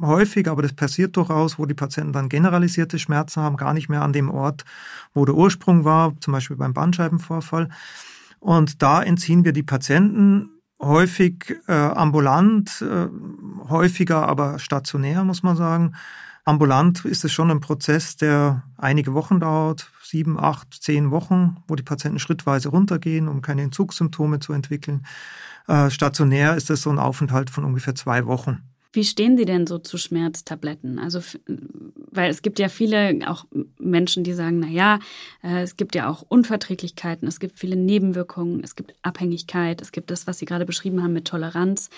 häufig, 0.00 0.48
aber 0.48 0.62
das 0.62 0.72
passiert 0.72 1.16
durchaus, 1.16 1.58
wo 1.58 1.66
die 1.66 1.74
Patienten 1.74 2.14
dann 2.14 2.30
generalisierte 2.30 2.98
Schmerzen 2.98 3.42
haben, 3.42 3.58
gar 3.58 3.74
nicht 3.74 3.90
mehr 3.90 4.02
an 4.02 4.14
dem 4.14 4.30
Ort, 4.30 4.64
wo 5.12 5.26
der 5.26 5.34
Ursprung 5.34 5.84
war, 5.84 6.14
zum 6.20 6.32
Beispiel 6.32 6.56
beim 6.56 6.72
Bandscheibenvorfall. 6.72 7.68
Und 8.40 8.80
da 8.80 9.02
entziehen 9.02 9.44
wir 9.44 9.52
die 9.52 9.62
Patienten 9.62 10.50
häufig 10.80 11.56
äh, 11.68 11.72
ambulant, 11.72 12.82
äh, 12.82 13.08
häufiger 13.68 14.26
aber 14.28 14.58
stationär, 14.58 15.24
muss 15.24 15.42
man 15.42 15.56
sagen, 15.56 15.94
Ambulant 16.48 17.04
ist 17.04 17.24
es 17.24 17.32
schon 17.32 17.50
ein 17.50 17.58
Prozess, 17.58 18.16
der 18.16 18.62
einige 18.78 19.14
Wochen 19.14 19.40
dauert, 19.40 19.90
sieben, 20.00 20.38
acht, 20.38 20.72
zehn 20.80 21.10
Wochen, 21.10 21.56
wo 21.66 21.74
die 21.74 21.82
Patienten 21.82 22.20
schrittweise 22.20 22.68
runtergehen, 22.68 23.26
um 23.26 23.42
keine 23.42 23.62
Entzugssymptome 23.62 24.38
zu 24.38 24.52
entwickeln. 24.52 25.04
Äh, 25.66 25.90
stationär 25.90 26.54
ist 26.54 26.70
es 26.70 26.82
so 26.82 26.90
ein 26.90 27.00
Aufenthalt 27.00 27.50
von 27.50 27.64
ungefähr 27.64 27.96
zwei 27.96 28.26
Wochen. 28.26 28.62
Wie 28.92 29.04
stehen 29.04 29.36
Sie 29.36 29.44
denn 29.44 29.66
so 29.66 29.78
zu 29.78 29.98
Schmerztabletten? 29.98 31.00
Also, 31.00 31.20
weil 32.12 32.30
es 32.30 32.42
gibt 32.42 32.60
ja 32.60 32.68
viele 32.68 33.18
auch 33.26 33.44
Menschen, 33.78 34.22
die 34.22 34.32
sagen, 34.32 34.60
na 34.60 34.68
ja, 34.68 35.00
äh, 35.42 35.62
es 35.62 35.76
gibt 35.76 35.96
ja 35.96 36.08
auch 36.08 36.22
Unverträglichkeiten, 36.26 37.26
es 37.26 37.40
gibt 37.40 37.58
viele 37.58 37.76
Nebenwirkungen, 37.76 38.62
es 38.62 38.76
gibt 38.76 38.94
Abhängigkeit, 39.02 39.82
es 39.82 39.90
gibt 39.90 40.12
das, 40.12 40.28
was 40.28 40.38
Sie 40.38 40.46
gerade 40.46 40.64
beschrieben 40.64 41.02
haben 41.02 41.12
mit 41.12 41.26
Toleranz. 41.26 41.90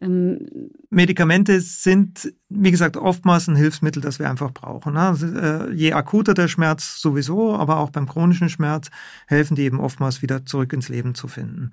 Ähm, 0.00 0.70
Medikamente 0.90 1.60
sind, 1.60 2.32
wie 2.48 2.70
gesagt, 2.70 2.96
oftmals 2.96 3.48
ein 3.48 3.56
Hilfsmittel, 3.56 4.02
das 4.02 4.18
wir 4.18 4.28
einfach 4.28 4.52
brauchen. 4.52 4.94
Ne? 4.94 5.00
Also, 5.00 5.26
äh, 5.26 5.72
je 5.72 5.92
akuter 5.92 6.34
der 6.34 6.48
Schmerz 6.48 7.00
sowieso, 7.00 7.54
aber 7.54 7.78
auch 7.78 7.90
beim 7.90 8.06
chronischen 8.06 8.50
Schmerz 8.50 8.90
helfen 9.26 9.54
die 9.54 9.62
eben 9.62 9.80
oftmals 9.80 10.20
wieder 10.20 10.44
zurück 10.44 10.72
ins 10.72 10.88
Leben 10.88 11.14
zu 11.14 11.28
finden. 11.28 11.70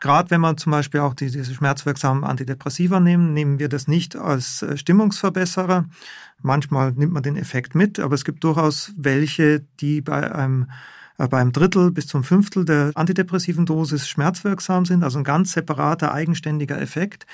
Gerade 0.00 0.30
wenn 0.30 0.40
man 0.40 0.58
zum 0.58 0.72
Beispiel 0.72 1.00
auch 1.00 1.14
diese 1.14 1.44
schmerzwirksamen 1.44 2.24
Antidepressiva 2.24 3.00
nehmen, 3.00 3.32
nehmen 3.32 3.58
wir 3.58 3.68
das 3.68 3.88
nicht 3.88 4.16
als 4.16 4.62
äh, 4.62 4.76
Stimmungsverbesserer. 4.76 5.86
Manchmal 6.42 6.92
nimmt 6.92 7.12
man 7.12 7.22
den 7.22 7.36
Effekt 7.36 7.74
mit, 7.74 8.00
aber 8.00 8.14
es 8.14 8.24
gibt 8.24 8.44
durchaus 8.44 8.92
welche, 8.96 9.60
die 9.80 10.00
bei 10.00 10.34
einem 10.34 10.66
beim 11.16 11.52
Drittel 11.52 11.90
bis 11.90 12.06
zum 12.06 12.24
Fünftel 12.24 12.64
der 12.64 12.92
antidepressiven 12.94 13.66
Dosis 13.66 14.08
schmerzwirksam 14.08 14.84
sind, 14.84 15.04
also 15.04 15.18
ein 15.18 15.24
ganz 15.24 15.52
separater, 15.52 16.12
eigenständiger 16.12 16.80
Effekt. 16.80 17.26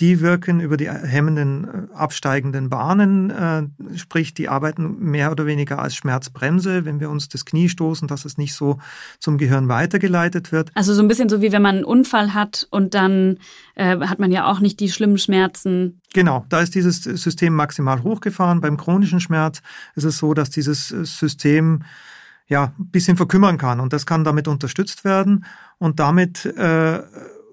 Die 0.00 0.20
wirken 0.20 0.60
über 0.60 0.76
die 0.76 0.90
hemmenden, 0.90 1.64
äh, 1.64 1.94
absteigenden 1.94 2.68
Bahnen, 2.70 3.30
äh, 3.30 3.62
sprich, 3.96 4.34
die 4.34 4.48
arbeiten 4.48 4.98
mehr 4.98 5.30
oder 5.30 5.46
weniger 5.46 5.80
als 5.80 5.94
Schmerzbremse, 5.94 6.84
wenn 6.84 7.00
wir 7.00 7.10
uns 7.10 7.28
das 7.28 7.44
Knie 7.44 7.68
stoßen, 7.68 8.08
dass 8.08 8.24
es 8.24 8.38
nicht 8.38 8.54
so 8.54 8.78
zum 9.18 9.38
Gehirn 9.38 9.68
weitergeleitet 9.68 10.52
wird. 10.52 10.70
Also 10.74 10.94
so 10.94 11.02
ein 11.02 11.08
bisschen 11.08 11.28
so 11.28 11.42
wie 11.42 11.52
wenn 11.52 11.62
man 11.62 11.76
einen 11.76 11.84
Unfall 11.84 12.34
hat 12.34 12.66
und 12.70 12.94
dann 12.94 13.38
äh, 13.74 13.98
hat 14.00 14.18
man 14.18 14.32
ja 14.32 14.50
auch 14.50 14.60
nicht 14.60 14.80
die 14.80 14.90
schlimmen 14.90 15.18
Schmerzen. 15.18 16.00
Genau, 16.14 16.44
da 16.48 16.60
ist 16.60 16.74
dieses 16.74 17.02
System 17.02 17.54
maximal 17.54 18.02
hochgefahren. 18.02 18.60
Beim 18.60 18.76
chronischen 18.76 19.20
Schmerz 19.20 19.62
ist 19.94 20.04
es 20.04 20.18
so, 20.18 20.34
dass 20.34 20.50
dieses 20.50 20.88
System 20.88 21.84
ja, 22.52 22.74
ein 22.78 22.90
bisschen 22.90 23.16
verkümmern 23.16 23.56
kann. 23.56 23.80
Und 23.80 23.94
das 23.94 24.04
kann 24.04 24.24
damit 24.24 24.46
unterstützt 24.46 25.04
werden. 25.04 25.46
Und 25.78 26.00
damit 26.00 26.44
äh, 26.44 27.00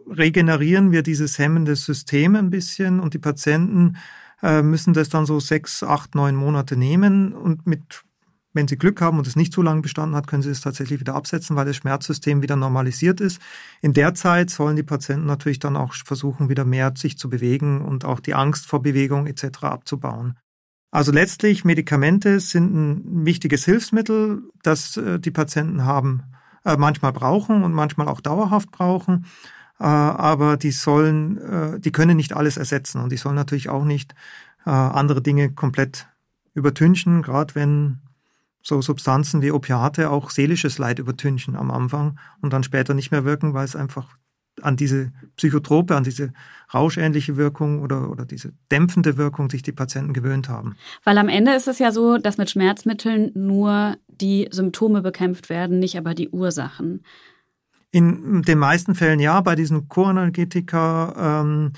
regenerieren 0.10 0.92
wir 0.92 1.04
dieses 1.04 1.40
hemmende 1.40 1.78
System 1.78 2.36
ein 2.36 2.50
bisschen 2.50 3.00
und 3.00 3.14
die 3.14 3.20
Patienten 3.20 3.96
äh, 4.44 4.62
müssen 4.62 4.94
das 4.94 5.08
dann 5.08 5.26
so 5.26 5.40
sechs, 5.40 5.84
acht, 5.84 6.16
neun 6.16 6.36
Monate 6.36 6.76
nehmen 6.76 7.34
und 7.34 7.66
mit 7.66 8.04
wenn 8.52 8.68
Sie 8.68 8.78
Glück 8.78 9.00
haben 9.00 9.20
und 9.20 9.28
es 9.28 9.36
nicht 9.36 9.54
so 9.54 9.62
lange 9.62 9.82
bestanden 9.82 10.16
hat, 10.16 10.26
können 10.26 10.42
Sie 10.42 10.50
es 10.50 10.62
tatsächlich 10.62 11.00
wieder 11.00 11.14
absetzen, 11.14 11.56
weil 11.56 11.66
das 11.66 11.76
Schmerzsystem 11.76 12.42
wieder 12.42 12.56
normalisiert 12.56 13.22
ist. 13.22 13.40
In 13.80 13.94
der 13.94 14.16
Zeit 14.16 14.50
sollen 14.50 14.76
die 14.76 14.84
Patienten 14.84 15.28
natürlich 15.28 15.60
dann 15.60 15.78
auch 15.78 15.94
versuchen, 15.94 16.50
wieder 16.50 16.66
mehr 16.66 16.92
sich 16.98 17.18
zu 17.18 17.30
bewegen 17.30 17.82
und 17.82 18.06
auch 18.06 18.20
die 18.20 18.34
Angst 18.34 18.66
vor 18.66 18.82
Bewegung 18.82 19.28
etc. 19.28 19.66
abzubauen. 19.66 20.36
Also 20.92 21.12
letztlich 21.12 21.66
Medikamente 21.66 22.40
sind 22.40 22.74
ein 22.74 23.26
wichtiges 23.26 23.66
Hilfsmittel, 23.66 24.42
das 24.64 24.98
äh, 24.98 25.20
die 25.20 25.32
Patienten 25.32 25.86
haben, 25.86 26.24
äh, 26.66 26.78
manchmal 26.78 27.14
brauchen 27.14 27.64
und 27.64 27.74
manchmal 27.74 28.08
auch 28.08 28.22
dauerhaft 28.22 28.72
brauchen. 28.72 29.26
Äh, 29.80 29.84
aber 29.84 30.58
die 30.58 30.72
sollen, 30.72 31.82
die 31.82 31.92
können 31.92 32.18
nicht 32.18 32.34
alles 32.34 32.58
ersetzen 32.58 33.02
und 33.02 33.12
die 33.12 33.18
sollen 33.18 33.36
natürlich 33.36 33.70
auch 33.70 33.86
nicht 33.86 34.16
andere 34.66 35.22
Dinge 35.22 35.52
komplett 35.54 36.08
übertünchen, 36.54 37.22
gerade 37.22 37.56
wenn 37.56 38.00
so 38.62 38.82
Substanzen 38.82 39.42
wie 39.42 39.52
Opiate 39.52 40.10
auch 40.10 40.30
seelisches 40.30 40.78
Leid 40.78 41.00
übertünchen 41.00 41.56
am 41.56 41.72
Anfang 41.72 42.20
und 42.42 42.52
dann 42.52 42.64
später 42.64 42.94
nicht 42.94 43.10
mehr 43.10 43.24
wirken, 43.24 43.54
weil 43.54 43.64
es 43.64 43.78
einfach 43.78 44.19
an 44.62 44.76
diese 44.76 45.12
Psychotrope, 45.36 45.96
an 45.96 46.04
diese 46.04 46.34
rauschähnliche 46.74 47.38
Wirkung 47.38 47.82
oder, 47.82 48.10
oder 48.10 48.26
diese 48.26 48.54
dämpfende 48.72 49.18
Wirkung 49.18 49.50
sich 49.50 49.62
die 49.62 49.72
Patienten 49.72 50.14
gewöhnt 50.14 50.50
haben. 50.50 50.76
Weil 51.04 51.18
am 51.18 51.30
Ende 51.30 51.54
ist 51.54 51.68
es 51.68 51.80
ja 51.80 51.92
so, 51.92 52.18
dass 52.18 52.38
mit 52.38 52.50
Schmerzmitteln 52.50 53.32
nur 53.34 53.98
die 54.08 54.48
Symptome 54.52 55.02
bekämpft 55.02 55.50
werden, 55.50 55.80
nicht 55.80 55.98
aber 55.98 56.14
die 56.14 56.30
Ursachen. 56.30 57.04
In 57.92 58.44
den 58.44 58.60
meisten 58.60 58.94
Fällen 58.94 59.20
ja, 59.20 59.42
bei 59.42 59.56
diesen 59.56 59.90
Choanalgetika, 59.90 61.42
ähm, 61.42 61.74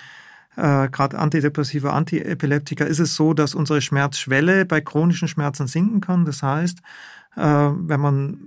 äh, 0.57 0.89
gerade 0.89 1.17
Antidepressive, 1.17 1.93
Antiepileptika, 1.93 2.83
ist 2.83 2.99
es 2.99 3.15
so, 3.15 3.33
dass 3.33 3.55
unsere 3.55 3.81
Schmerzschwelle 3.81 4.65
bei 4.65 4.81
chronischen 4.81 5.29
Schmerzen 5.29 5.67
sinken 5.67 6.01
kann. 6.01 6.25
Das 6.25 6.43
heißt, 6.43 6.79
äh, 7.37 7.41
wenn 7.41 7.99
man 8.01 8.39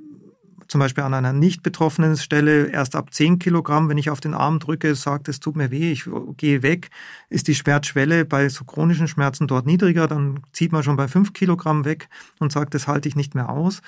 zum 0.69 0.81
Beispiel 0.81 1.05
an 1.05 1.15
einer 1.15 1.33
nicht 1.33 1.63
betroffenen 1.63 2.17
Stelle 2.17 2.67
erst 2.67 2.97
ab 2.97 3.13
10 3.13 3.39
Kilogramm, 3.39 3.89
wenn 3.89 3.99
ich 3.99 4.11
auf 4.11 4.21
den 4.21 4.35
Arm 4.35 4.59
drücke, 4.59 4.95
sagt, 4.95 5.29
es 5.29 5.41
tut 5.41 5.57
mir 5.57 5.71
weh, 5.71 5.93
ich 5.93 6.09
gehe 6.37 6.63
weg, 6.63 6.91
ist 7.29 7.49
die 7.49 7.55
Schmerzschwelle 7.55 8.25
bei 8.25 8.49
so 8.49 8.65
chronischen 8.65 9.09
Schmerzen 9.09 9.47
dort 9.47 9.67
niedriger, 9.67 10.07
dann 10.07 10.41
zieht 10.53 10.73
man 10.73 10.83
schon 10.83 10.97
bei 10.97 11.09
5 11.09 11.33
Kilogramm 11.33 11.85
weg 11.85 12.09
und 12.39 12.53
sagt, 12.53 12.75
das 12.75 12.89
halte 12.89 13.09
ich 13.09 13.17
nicht 13.17 13.35
mehr 13.35 13.49
aus. 13.49 13.83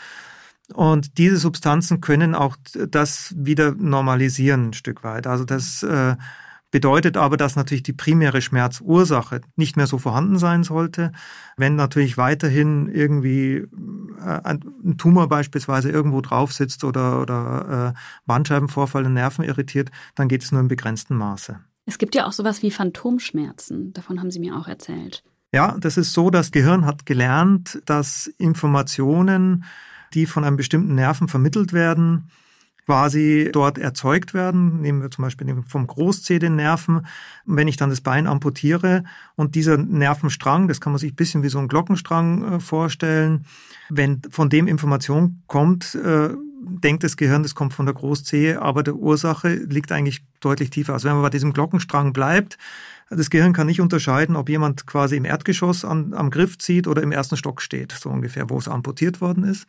Und 0.75 1.19
diese 1.19 1.37
Substanzen 1.37 2.01
können 2.01 2.35
auch 2.35 2.57
das 2.89 3.35
wieder 3.39 3.73
normalisieren 3.73 4.71
ein 4.71 4.73
Stück 4.73 5.05
weit. 5.05 5.27
Also 5.27 5.45
das 5.45 5.83
äh, 5.83 6.17
Bedeutet 6.77 7.17
aber, 7.17 7.39
dass 7.39 7.57
natürlich 7.57 7.85
die 7.85 7.95
primäre 7.95 8.43
Schmerzursache 8.43 9.41
nicht 9.57 9.79
mehr 9.79 9.87
so 9.87 9.97
vorhanden 9.97 10.37
sein 10.37 10.63
sollte. 10.63 11.11
Wenn 11.57 11.75
natürlich 11.75 12.19
weiterhin 12.19 12.87
irgendwie 12.87 13.67
äh, 14.21 14.41
ein 14.45 14.99
Tumor 14.99 15.27
beispielsweise 15.27 15.89
irgendwo 15.91 16.21
drauf 16.21 16.53
sitzt 16.53 16.85
oder, 16.85 17.23
oder 17.23 17.95
äh, 17.95 17.99
Bandscheibenvorfall 18.27 19.07
und 19.07 19.15
Nerven 19.15 19.43
irritiert, 19.43 19.91
dann 20.17 20.29
geht 20.29 20.43
es 20.43 20.53
nur 20.53 20.61
im 20.61 20.69
begrenzten 20.69 21.17
Maße. 21.17 21.61
Es 21.87 21.97
gibt 21.97 22.15
ja 22.15 22.27
auch 22.27 22.33
sowas 22.33 22.63
wie 22.63 22.71
Phantomschmerzen. 22.71 23.95
Davon 23.95 24.21
haben 24.21 24.31
Sie 24.31 24.41
mir 24.41 24.55
auch 24.55 24.69
erzählt. 24.69 25.25
Ja, 25.55 25.79
das 25.81 25.97
ist 25.97 26.13
so, 26.13 26.29
das 26.29 26.51
Gehirn 26.51 26.85
hat 26.85 27.07
gelernt, 27.07 27.81
dass 27.87 28.27
Informationen, 28.37 29.65
die 30.13 30.27
von 30.27 30.45
einem 30.45 30.59
bestimmten 30.59 30.95
Nerven 30.95 31.29
vermittelt 31.29 31.73
werden, 31.73 32.29
quasi 32.87 33.51
dort 33.53 33.79
erzeugt 33.79 34.33
werden. 34.33 34.81
Nehmen 34.81 35.03
wir 35.03 35.11
zum 35.11 35.23
Beispiel 35.23 35.55
vom 35.67 35.87
Großzeh 35.87 36.39
den 36.39 36.57
Nerven. 36.57 37.07
wenn 37.45 37.69
ich 37.69 37.77
dann 37.77 37.91
das 37.91 38.01
Bein 38.01 38.27
amputiere 38.27 39.03
und 39.35 39.55
dieser 39.57 39.77
Nervenstrang, 39.77 40.69
das 40.69 40.81
kann 40.81 40.93
man 40.93 41.01
sich 41.01 41.13
ein 41.13 41.17
bisschen 41.17 41.43
wie 41.43 41.49
so 41.49 41.59
ein 41.59 41.69
Glockenstrang 41.69 42.55
äh, 42.55 42.61
vorstellen, 42.61 43.45
wenn 43.89 44.23
von 44.31 44.49
dem 44.49 44.69
Information 44.69 45.43
kommt, 45.47 45.97
äh, 45.97 46.31
denkt 46.67 47.05
das 47.05 47.17
Gehirn, 47.17 47.43
das 47.43 47.55
kommt 47.55 47.75
von 47.75 47.87
der 47.87 47.95
Großzehe, 47.95 48.61
aber 48.61 48.83
der 48.83 48.97
Ursache 48.97 49.55
liegt 49.55 49.93
eigentlich 49.93 50.25
deutlich 50.41 50.71
tiefer. 50.71 50.95
Also 50.95 51.09
wenn 51.09 51.15
man 51.15 51.23
bei 51.23 51.31
diesem 51.31 51.53
Glockenstrang 51.53 52.13
bleibt, 52.13 52.59
das 53.09 53.31
Gehirn 53.31 53.53
kann 53.53 53.69
nicht 53.69 53.81
unterscheiden, 53.81 54.35
ob 54.35 54.49
jemand 54.49 54.87
quasi 54.87 55.17
im 55.17 55.25
Erdgeschoss 55.25 55.85
an, 55.85 56.13
am 56.13 56.31
Griff 56.31 56.59
zieht 56.59 56.89
oder 56.89 57.03
im 57.03 57.13
ersten 57.13 57.37
Stock 57.37 57.63
steht, 57.63 57.93
so 57.93 58.11
ungefähr, 58.11 58.51
wo 58.51 58.59
es 58.59 58.69
amputiert 58.69 59.21
worden 59.21 59.45
ist. 59.45 59.67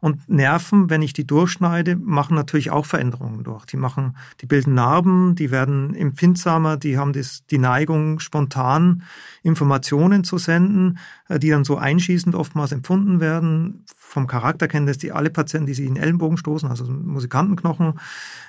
Und 0.00 0.28
Nerven, 0.28 0.90
wenn 0.90 1.02
ich 1.02 1.12
die 1.12 1.26
durchschneide, 1.26 1.96
machen 1.96 2.34
natürlich 2.34 2.70
auch 2.70 2.86
Veränderungen 2.86 3.44
durch. 3.44 3.64
Die 3.66 3.76
machen, 3.76 4.16
die 4.40 4.46
bilden 4.46 4.74
Narben, 4.74 5.34
die 5.34 5.50
werden 5.50 5.94
empfindsamer, 5.94 6.76
die 6.76 6.98
haben 6.98 7.12
das, 7.12 7.44
die 7.46 7.58
Neigung, 7.58 8.18
spontan 8.18 9.02
Informationen 9.42 10.24
zu 10.24 10.38
senden, 10.38 10.98
äh, 11.28 11.38
die 11.38 11.50
dann 11.50 11.64
so 11.64 11.76
einschießend 11.76 12.34
oftmals 12.34 12.72
empfunden 12.72 13.20
werden. 13.20 13.84
Vom 13.96 14.26
Charakter 14.26 14.68
kennen 14.68 14.86
das 14.86 14.98
die 14.98 15.12
alle 15.12 15.30
Patienten, 15.30 15.66
die 15.66 15.74
sich 15.74 15.86
in 15.86 15.94
den 15.94 16.02
Ellenbogen 16.02 16.36
stoßen, 16.36 16.68
also 16.68 16.84
Musikantenknochen. 16.84 17.94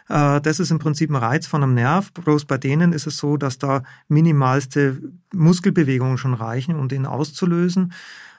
Äh, 0.09 0.41
das 0.41 0.59
ist 0.59 0.71
im 0.71 0.79
Prinzip 0.79 1.09
ein 1.09 1.15
Reiz 1.15 1.47
von 1.47 1.63
einem 1.63 1.73
Nerv. 1.73 2.11
Bloß 2.13 2.45
bei 2.45 2.57
denen 2.57 2.93
ist 2.93 3.07
es 3.07 3.17
so, 3.17 3.37
dass 3.37 3.57
da 3.57 3.83
minimalste 4.07 5.01
Muskelbewegungen 5.33 6.17
schon 6.17 6.33
reichen, 6.33 6.75
um 6.75 6.87
den 6.89 7.05
auszulösen. 7.05 7.93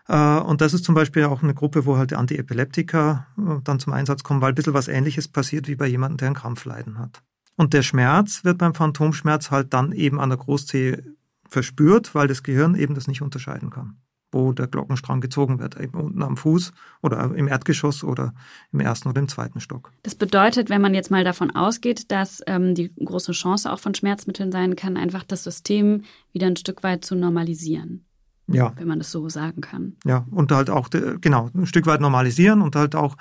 Äh, 0.09 0.39
und 0.41 0.61
das 0.61 0.75
ist 0.75 0.85
zum 0.85 0.95
Beispiel 0.95 1.25
auch 1.25 1.43
eine 1.43 1.55
Gruppe, 1.55 1.87
wo 1.87 1.97
halt 1.97 2.13
Antiepileptika 2.13 3.27
äh, 3.39 3.61
dann 3.63 3.79
zum 3.79 3.93
Einsatz 3.93 4.23
kommen, 4.23 4.41
weil 4.41 4.53
ein 4.53 4.55
bisschen 4.55 4.75
was 4.75 4.89
Ähnliches 4.89 5.29
passiert 5.29 5.69
wie 5.69 5.77
bei 5.77 5.87
jemandem, 5.87 6.17
der 6.19 6.29
ein 6.29 6.35
Krampfleiden 6.35 6.99
hat. 6.99 7.23
Und 7.57 7.75
der 7.75 7.83
Schmerz 7.83 8.45
wird 8.45 8.59
beim 8.59 8.75
Phantomschmerz 8.75 9.51
halt 9.51 9.75
dann 9.75 9.93
eben 9.93 10.21
an 10.21 10.31
der 10.31 10.39
Großzehe 10.39 11.03
verspürt, 11.49 12.15
weil 12.15 12.29
das 12.29 12.43
Gehirn 12.43 12.75
eben 12.75 12.95
das 12.95 13.09
nicht 13.09 13.21
unterscheiden 13.21 13.71
kann, 13.71 13.97
wo 14.31 14.53
der 14.53 14.69
Glockenstrang 14.69 15.21
gezogen 15.21 15.59
wird, 15.59 15.79
eben 15.81 15.99
unten 15.99 16.23
am 16.23 16.37
Fuß 16.37 16.73
oder 17.03 17.35
im 17.35 17.49
Erdgeschoss 17.49 18.05
oder 18.05 18.33
im 18.71 18.81
ersten 18.81 19.09
oder 19.09 19.21
im 19.21 19.29
zweiten 19.29 19.61
Stock. 19.61 19.93
Das 20.05 20.15
bedeutet, 20.15 20.71
wenn 20.71 20.83
man 20.83 20.95
jetzt 20.95 21.11
mal 21.11 21.25
davon 21.25 21.51
ausgeht, 21.51 22.13
dass 22.13 22.43
ähm, 22.47 22.75
die 22.75 22.95
große 22.95 23.33
Chance 23.33 23.73
auch 23.73 23.81
von 23.81 23.95
Schmerzmitteln 23.95 24.53
sein 24.53 24.77
kann, 24.77 24.97
einfach 24.97 25.25
das 25.25 25.43
System 25.43 26.05
wieder 26.33 26.47
ein 26.47 26.57
Stück 26.57 26.83
weit 26.85 27.05
zu 27.05 27.17
normalisieren. 27.17 28.05
Ja. 28.49 28.73
Wenn 28.77 28.89
man 28.89 28.99
das 28.99 29.11
so 29.11 29.29
sagen 29.29 29.61
kann. 29.61 29.97
Ja, 30.05 30.27
und 30.31 30.51
halt 30.53 30.71
auch, 30.71 30.89
genau, 30.91 31.51
ein 31.55 31.67
Stück 31.67 31.87
weit 31.87 32.01
normalisieren 32.01 32.63
und 32.63 32.77
halt 32.77 32.95
auch, 32.95 33.17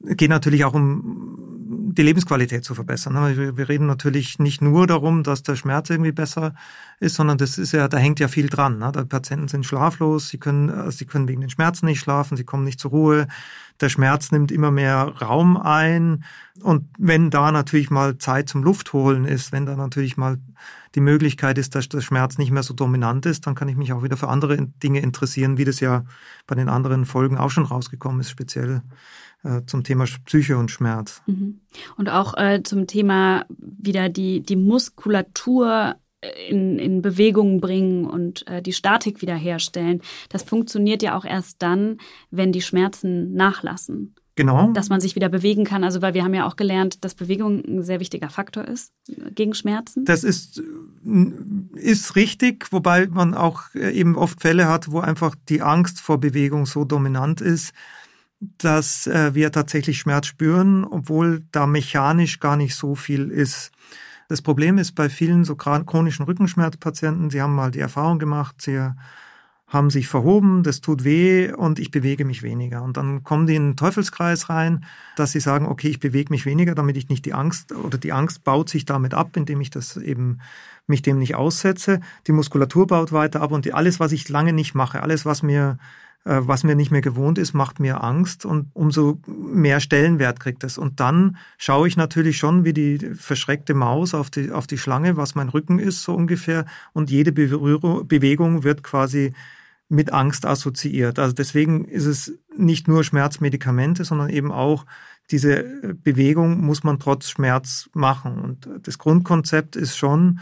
geht 0.00 0.30
natürlich 0.30 0.64
auch 0.64 0.74
um 0.74 1.57
die 1.70 2.02
Lebensqualität 2.02 2.64
zu 2.64 2.74
verbessern. 2.74 3.12
Ne? 3.12 3.56
Wir 3.56 3.68
reden 3.68 3.86
natürlich 3.86 4.38
nicht 4.38 4.62
nur 4.62 4.86
darum, 4.86 5.22
dass 5.22 5.42
der 5.42 5.56
Schmerz 5.56 5.90
irgendwie 5.90 6.12
besser 6.12 6.54
ist, 6.98 7.16
sondern 7.16 7.36
das 7.36 7.58
ist 7.58 7.72
ja, 7.72 7.88
da 7.88 7.98
hängt 7.98 8.20
ja 8.20 8.28
viel 8.28 8.48
dran. 8.48 8.78
Ne? 8.78 8.90
Die 8.92 9.04
Patienten 9.04 9.48
sind 9.48 9.66
schlaflos, 9.66 10.28
sie 10.28 10.38
können, 10.38 10.70
also 10.70 10.92
sie 10.92 11.04
können 11.04 11.28
wegen 11.28 11.42
den 11.42 11.50
Schmerzen 11.50 11.86
nicht 11.86 12.00
schlafen, 12.00 12.36
sie 12.36 12.44
kommen 12.44 12.64
nicht 12.64 12.80
zur 12.80 12.92
Ruhe, 12.92 13.26
der 13.80 13.90
Schmerz 13.90 14.32
nimmt 14.32 14.50
immer 14.50 14.70
mehr 14.70 15.14
Raum 15.20 15.56
ein. 15.56 16.24
Und 16.62 16.88
wenn 16.98 17.30
da 17.30 17.52
natürlich 17.52 17.90
mal 17.90 18.18
Zeit 18.18 18.48
zum 18.48 18.62
Luftholen 18.62 19.24
ist, 19.26 19.52
wenn 19.52 19.66
da 19.66 19.76
natürlich 19.76 20.16
mal 20.16 20.38
die 20.94 21.00
Möglichkeit 21.00 21.58
ist, 21.58 21.74
dass 21.74 21.88
der 21.88 22.00
Schmerz 22.00 22.38
nicht 22.38 22.50
mehr 22.50 22.62
so 22.62 22.72
dominant 22.72 23.26
ist, 23.26 23.46
dann 23.46 23.54
kann 23.54 23.68
ich 23.68 23.76
mich 23.76 23.92
auch 23.92 24.02
wieder 24.02 24.16
für 24.16 24.28
andere 24.28 24.56
Dinge 24.82 25.00
interessieren, 25.00 25.58
wie 25.58 25.64
das 25.64 25.80
ja 25.80 26.04
bei 26.46 26.54
den 26.54 26.68
anderen 26.68 27.04
Folgen 27.04 27.36
auch 27.36 27.50
schon 27.50 27.66
rausgekommen 27.66 28.20
ist, 28.20 28.30
speziell 28.30 28.82
äh, 29.44 29.62
zum 29.66 29.84
Thema 29.84 30.04
Psyche 30.24 30.56
und 30.56 30.70
Schmerz. 30.70 31.22
Mhm. 31.26 31.60
Und 31.96 32.08
auch 32.08 32.36
äh, 32.36 32.62
zum 32.62 32.86
Thema 32.86 33.44
wieder 33.48 34.08
die, 34.08 34.40
die 34.40 34.56
Muskulatur 34.56 35.96
in, 36.48 36.78
in 36.78 37.02
Bewegung 37.02 37.60
bringen 37.60 38.04
und 38.04 38.46
äh, 38.48 38.60
die 38.60 38.72
Statik 38.72 39.22
wiederherstellen. 39.22 40.02
Das 40.28 40.42
funktioniert 40.42 41.02
ja 41.02 41.16
auch 41.16 41.24
erst 41.24 41.62
dann, 41.62 41.98
wenn 42.30 42.52
die 42.52 42.62
Schmerzen 42.62 43.34
nachlassen. 43.34 44.14
Genau. 44.34 44.70
Dass 44.72 44.88
man 44.88 45.00
sich 45.00 45.16
wieder 45.16 45.28
bewegen 45.28 45.64
kann. 45.64 45.82
Also, 45.82 46.00
weil 46.00 46.14
wir 46.14 46.22
haben 46.22 46.34
ja 46.34 46.46
auch 46.46 46.54
gelernt, 46.54 47.04
dass 47.04 47.16
Bewegung 47.16 47.64
ein 47.64 47.82
sehr 47.82 47.98
wichtiger 47.98 48.30
Faktor 48.30 48.64
ist 48.64 48.92
gegen 49.34 49.52
Schmerzen. 49.52 50.04
Das 50.04 50.22
ist, 50.22 50.62
ist 51.74 52.14
richtig, 52.14 52.70
wobei 52.70 53.08
man 53.08 53.34
auch 53.34 53.62
äh, 53.74 53.90
eben 53.90 54.16
oft 54.16 54.40
Fälle 54.40 54.68
hat, 54.68 54.92
wo 54.92 55.00
einfach 55.00 55.34
die 55.48 55.60
Angst 55.60 56.00
vor 56.00 56.18
Bewegung 56.18 56.66
so 56.66 56.84
dominant 56.84 57.40
ist, 57.40 57.72
dass 58.40 59.06
äh, 59.06 59.34
wir 59.34 59.52
tatsächlich 59.52 59.98
Schmerz 59.98 60.26
spüren, 60.26 60.84
obwohl 60.84 61.42
da 61.52 61.66
mechanisch 61.66 62.40
gar 62.40 62.56
nicht 62.56 62.74
so 62.74 62.94
viel 62.94 63.30
ist. 63.30 63.72
Das 64.28 64.42
Problem 64.42 64.78
ist 64.78 64.92
bei 64.92 65.08
vielen 65.08 65.44
so 65.44 65.56
chronischen 65.56 66.26
Rückenschmerzpatienten, 66.26 67.30
sie 67.30 67.40
haben 67.40 67.54
mal 67.54 67.70
die 67.70 67.80
Erfahrung 67.80 68.18
gemacht, 68.18 68.56
sie 68.60 68.90
haben 69.68 69.90
sich 69.90 70.08
verhoben, 70.08 70.62
das 70.62 70.80
tut 70.80 71.04
weh 71.04 71.52
und 71.52 71.78
ich 71.78 71.90
bewege 71.90 72.24
mich 72.24 72.42
weniger. 72.42 72.82
Und 72.82 72.96
dann 72.96 73.22
kommen 73.22 73.46
die 73.46 73.54
in 73.54 73.62
einen 73.62 73.76
Teufelskreis 73.76 74.48
rein, 74.48 74.84
dass 75.16 75.32
sie 75.32 75.40
sagen, 75.40 75.66
okay, 75.66 75.88
ich 75.88 76.00
bewege 76.00 76.32
mich 76.32 76.46
weniger, 76.46 76.74
damit 76.74 76.96
ich 76.96 77.08
nicht 77.10 77.26
die 77.26 77.34
Angst 77.34 77.72
oder 77.72 77.98
die 77.98 78.12
Angst 78.12 78.44
baut 78.44 78.70
sich 78.70 78.86
damit 78.86 79.12
ab, 79.12 79.36
indem 79.36 79.60
ich 79.60 79.68
das 79.68 79.98
eben 79.98 80.38
mich 80.86 81.02
dem 81.02 81.18
nicht 81.18 81.34
aussetze. 81.34 82.00
Die 82.26 82.32
Muskulatur 82.32 82.86
baut 82.86 83.12
weiter 83.12 83.42
ab 83.42 83.52
und 83.52 83.66
die, 83.66 83.74
alles, 83.74 84.00
was 84.00 84.12
ich 84.12 84.28
lange 84.30 84.54
nicht 84.54 84.74
mache, 84.74 85.02
alles, 85.02 85.26
was 85.26 85.42
mir 85.42 85.78
was 86.24 86.62
mir 86.62 86.74
nicht 86.74 86.90
mehr 86.90 87.00
gewohnt 87.00 87.38
ist, 87.38 87.54
macht 87.54 87.80
mir 87.80 88.04
Angst 88.04 88.44
und 88.44 88.68
umso 88.74 89.20
mehr 89.26 89.80
Stellenwert 89.80 90.40
kriegt 90.40 90.62
es. 90.62 90.76
Und 90.76 91.00
dann 91.00 91.38
schaue 91.56 91.88
ich 91.88 91.96
natürlich 91.96 92.36
schon 92.36 92.64
wie 92.64 92.74
die 92.74 92.98
verschreckte 92.98 93.72
Maus 93.72 94.12
auf 94.14 94.28
die, 94.28 94.50
auf 94.50 94.66
die 94.66 94.78
Schlange, 94.78 95.16
was 95.16 95.34
mein 95.34 95.48
Rücken 95.48 95.78
ist, 95.78 96.02
so 96.02 96.14
ungefähr. 96.14 96.66
Und 96.92 97.10
jede 97.10 97.32
Berührung, 97.32 98.06
Bewegung 98.06 98.62
wird 98.62 98.82
quasi 98.82 99.32
mit 99.88 100.12
Angst 100.12 100.44
assoziiert. 100.44 101.18
Also 101.18 101.34
deswegen 101.34 101.86
ist 101.86 102.04
es 102.04 102.38
nicht 102.54 102.88
nur 102.88 103.04
Schmerzmedikamente, 103.04 104.04
sondern 104.04 104.28
eben 104.28 104.52
auch 104.52 104.84
diese 105.30 105.94
Bewegung 106.02 106.60
muss 106.60 106.84
man 106.84 106.98
trotz 106.98 107.30
Schmerz 107.30 107.88
machen. 107.94 108.38
Und 108.38 108.68
das 108.82 108.98
Grundkonzept 108.98 109.76
ist 109.76 109.96
schon, 109.96 110.40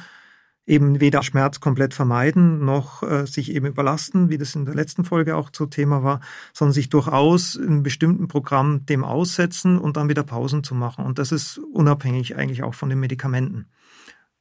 eben 0.67 1.01
weder 1.01 1.23
Schmerz 1.23 1.61
komplett 1.61 1.95
vermeiden, 1.95 2.65
noch 2.65 3.03
äh, 3.03 3.27
sich 3.27 3.53
eben 3.53 3.67
überlasten, 3.67 4.29
wie 4.31 4.39
das 4.39 4.55
in 4.55 4.65
der 4.65 4.75
letzten 4.75 5.05
Folge 5.05 5.37
auch 5.37 5.51
zu 5.51 5.67
Thema 5.67 6.03
war, 6.03 6.21
sondern 6.53 6.73
sich 6.73 6.89
durchaus 6.89 7.55
in 7.55 7.83
bestimmten 7.83 8.29
Programm 8.29 8.85
dem 8.85 9.05
aussetzen 9.05 9.79
und 9.79 9.97
dann 9.97 10.09
wieder 10.09 10.25
Pausen 10.25 10.65
zu 10.65 10.75
machen. 10.75 11.05
Und 11.05 11.19
das 11.19 11.31
ist 11.33 11.59
unabhängig 11.59 12.37
eigentlich 12.37 12.65
auch 12.65 12.75
von 12.75 12.89
den 12.89 13.01
Medikamenten. 13.01 13.67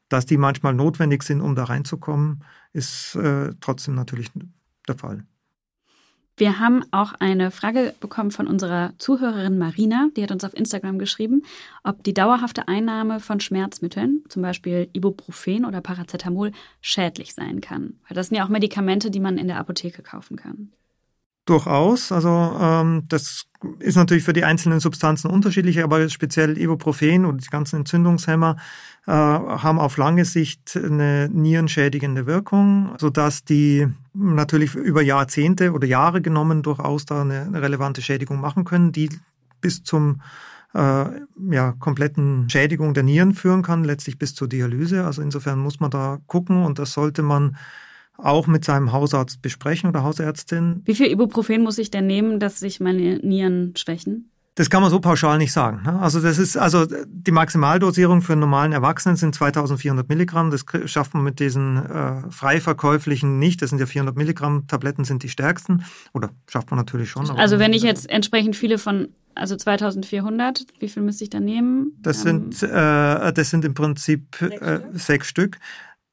Dass 0.10 0.25
die 0.25 0.38
manchmal 0.38 0.74
notwendig 0.74 1.24
sind, 1.24 1.41
um 1.41 1.55
da 1.55 1.65
reinzukommen, 1.65 2.44
ist 2.74 3.15
äh, 3.15 3.53
trotzdem 3.60 3.96
natürlich 3.96 4.32
der 4.88 4.98
Fall. 4.98 5.25
Wir 6.38 6.60
haben 6.60 6.84
auch 6.92 7.13
eine 7.13 7.50
Frage 7.50 7.94
bekommen 8.01 8.30
von 8.30 8.48
unserer 8.48 8.92
Zuhörerin 8.98 9.58
Marina, 9.58 10.10
die 10.18 10.24
hat 10.24 10.32
uns 10.32 10.44
auf 10.44 10.54
Instagram 10.54 11.00
geschrieben, 11.00 11.44
ob 11.82 12.04
die 12.04 12.13
dauerhafte 12.13 12.68
Einnahme 12.68 13.22
von 13.22 13.39
Schmerzmitteln, 13.39 14.22
zum 14.27 14.42
Beispiel 14.42 14.89
Ibuprofen 14.92 15.63
oder 15.63 15.80
Paracetamol, 15.80 16.51
schädlich 16.82 17.34
sein 17.34 17.62
kann. 17.62 18.00
Weil 18.08 18.15
das 18.15 18.27
sind 18.27 18.38
ja 18.38 18.44
auch 18.44 18.50
Medikamente, 18.50 19.12
die 19.12 19.22
man 19.22 19.38
in 19.38 19.48
der 19.48 19.60
Apotheke 19.60 20.01
kaufen 20.01 20.36
kann. 20.36 20.74
Durchaus. 21.46 22.12
Also 22.12 22.58
ähm, 22.60 23.04
das 23.08 23.46
ist 23.80 23.96
natürlich 23.96 24.24
für 24.24 24.34
die 24.34 24.44
einzelnen 24.44 24.80
Substanzen 24.80 25.30
unterschiedlich, 25.30 25.84
aber 25.84 26.10
speziell 26.10 26.58
Ibuprofen 26.58 27.24
und 27.24 27.46
die 27.46 27.50
ganzen 27.50 27.78
Entzündungshemmer 27.78 28.56
äh, 29.06 29.12
haben 29.12 29.78
auf 29.80 29.98
lange 29.98 30.25
Sicht 30.25 30.75
eine 30.75 31.30
nierenschädigende 31.32 32.25
Wirkung, 32.25 32.96
sodass 32.98 33.44
die 33.44 33.88
natürlich 34.16 34.74
über 34.74 35.04
Jahrzehnte 35.04 35.74
oder 35.74 35.86
Jahre 35.88 36.22
genommen 36.22 36.64
durchaus 36.64 37.06
da 37.06 37.22
eine, 37.22 37.50
relevante 37.62 38.02
Schädigung 38.02 38.42
machen 38.42 38.64
können, 38.66 38.92
die 38.92 39.10
bis 39.62 39.84
zum 39.84 40.22
äh, 40.74 41.06
ja, 41.52 41.74
kompletten 41.80 42.50
Schädigung 42.50 42.96
der 42.96 43.04
Nieren 43.04 43.36
führen 43.36 43.62
kann, 43.62 43.84
letztlich 43.84 44.18
bis 44.18 44.34
zur 44.34 44.48
Dialyse. 44.48 45.06
Also 45.06 45.22
insofern 45.22 45.60
muss 45.60 45.80
man 45.80 45.92
da 45.92 46.18
gucken 46.25 46.64
und 46.64 46.80
das 46.80 46.94
sollte 46.94 47.22
man 47.22 47.56
auch 48.17 48.48
mit 48.48 48.65
seinem 48.65 48.91
Hausarzt 48.91 49.41
besprechen 49.41 49.89
oder 49.89 50.03
Hausärztin. 50.03 50.81
Wie 50.86 50.95
viel 50.95 51.07
Ibuprofen 51.07 51.63
muss 51.63 51.77
ich 51.77 51.91
denn 51.91 52.07
nehmen, 52.07 52.39
dass 52.39 52.60
sich 52.60 52.79
meine 52.79 53.17
Nieren 53.17 53.74
schwächen? 53.75 54.31
Das 54.57 54.69
kann 54.69 54.81
man 54.81 54.89
so 54.89 55.01
pauschal 55.01 55.38
nicht 55.38 55.51
sagen. 55.51 55.81
Ne? 55.84 56.00
Also 56.00 56.22
das 56.22 56.38
ist 56.38 56.55
also 56.55 56.86
die 57.05 57.31
Maximaldosierung 57.31 58.22
für 58.22 58.34
einen 58.34 58.39
normalen 58.39 58.72
Erwachsenen 58.72 59.17
sind 59.17 59.36
2.400 59.36 60.05
Milligramm. 60.07 60.50
Das 60.50 60.63
schafft 60.86 61.13
man 61.13 61.25
mit 61.25 61.41
diesen 61.41 61.86
äh, 61.86 62.31
frei 62.31 62.62
verkäuflichen 62.62 63.38
nicht. 63.38 63.62
Das 63.62 63.72
sind 63.72 63.79
ja 63.79 63.86
400 63.86 64.15
Milligramm 64.15 64.65
Tabletten 64.67 65.03
sind 65.03 65.24
die 65.24 65.29
stärksten. 65.29 65.84
Oder 66.13 66.29
schafft 66.48 66.72
man 66.72 66.77
natürlich 66.77 67.10
schon. 67.10 67.29
Also 67.31 67.60
wenn 67.60 67.74
ich 67.74 67.84
jetzt 67.84 68.10
entsprechend 68.10 68.55
viele 68.55 68.77
von 68.77 69.10
also 69.36 69.57
2400, 69.57 70.65
wie 70.79 70.88
viel 70.88 71.03
müsste 71.03 71.25
ich 71.25 71.29
da 71.29 71.41
nehmen? 71.41 71.91
Das 72.01 72.24
ähm, 72.25 72.53
sind 72.53 72.72
äh, 72.72 73.34
das 73.34 73.50
sind 73.50 73.65
im 73.65 73.74
Prinzip 73.74 74.38
sechs, 74.39 74.62
äh, 74.62 74.77
Stück? 74.77 75.00
sechs 75.01 75.27
Stück. 75.27 75.57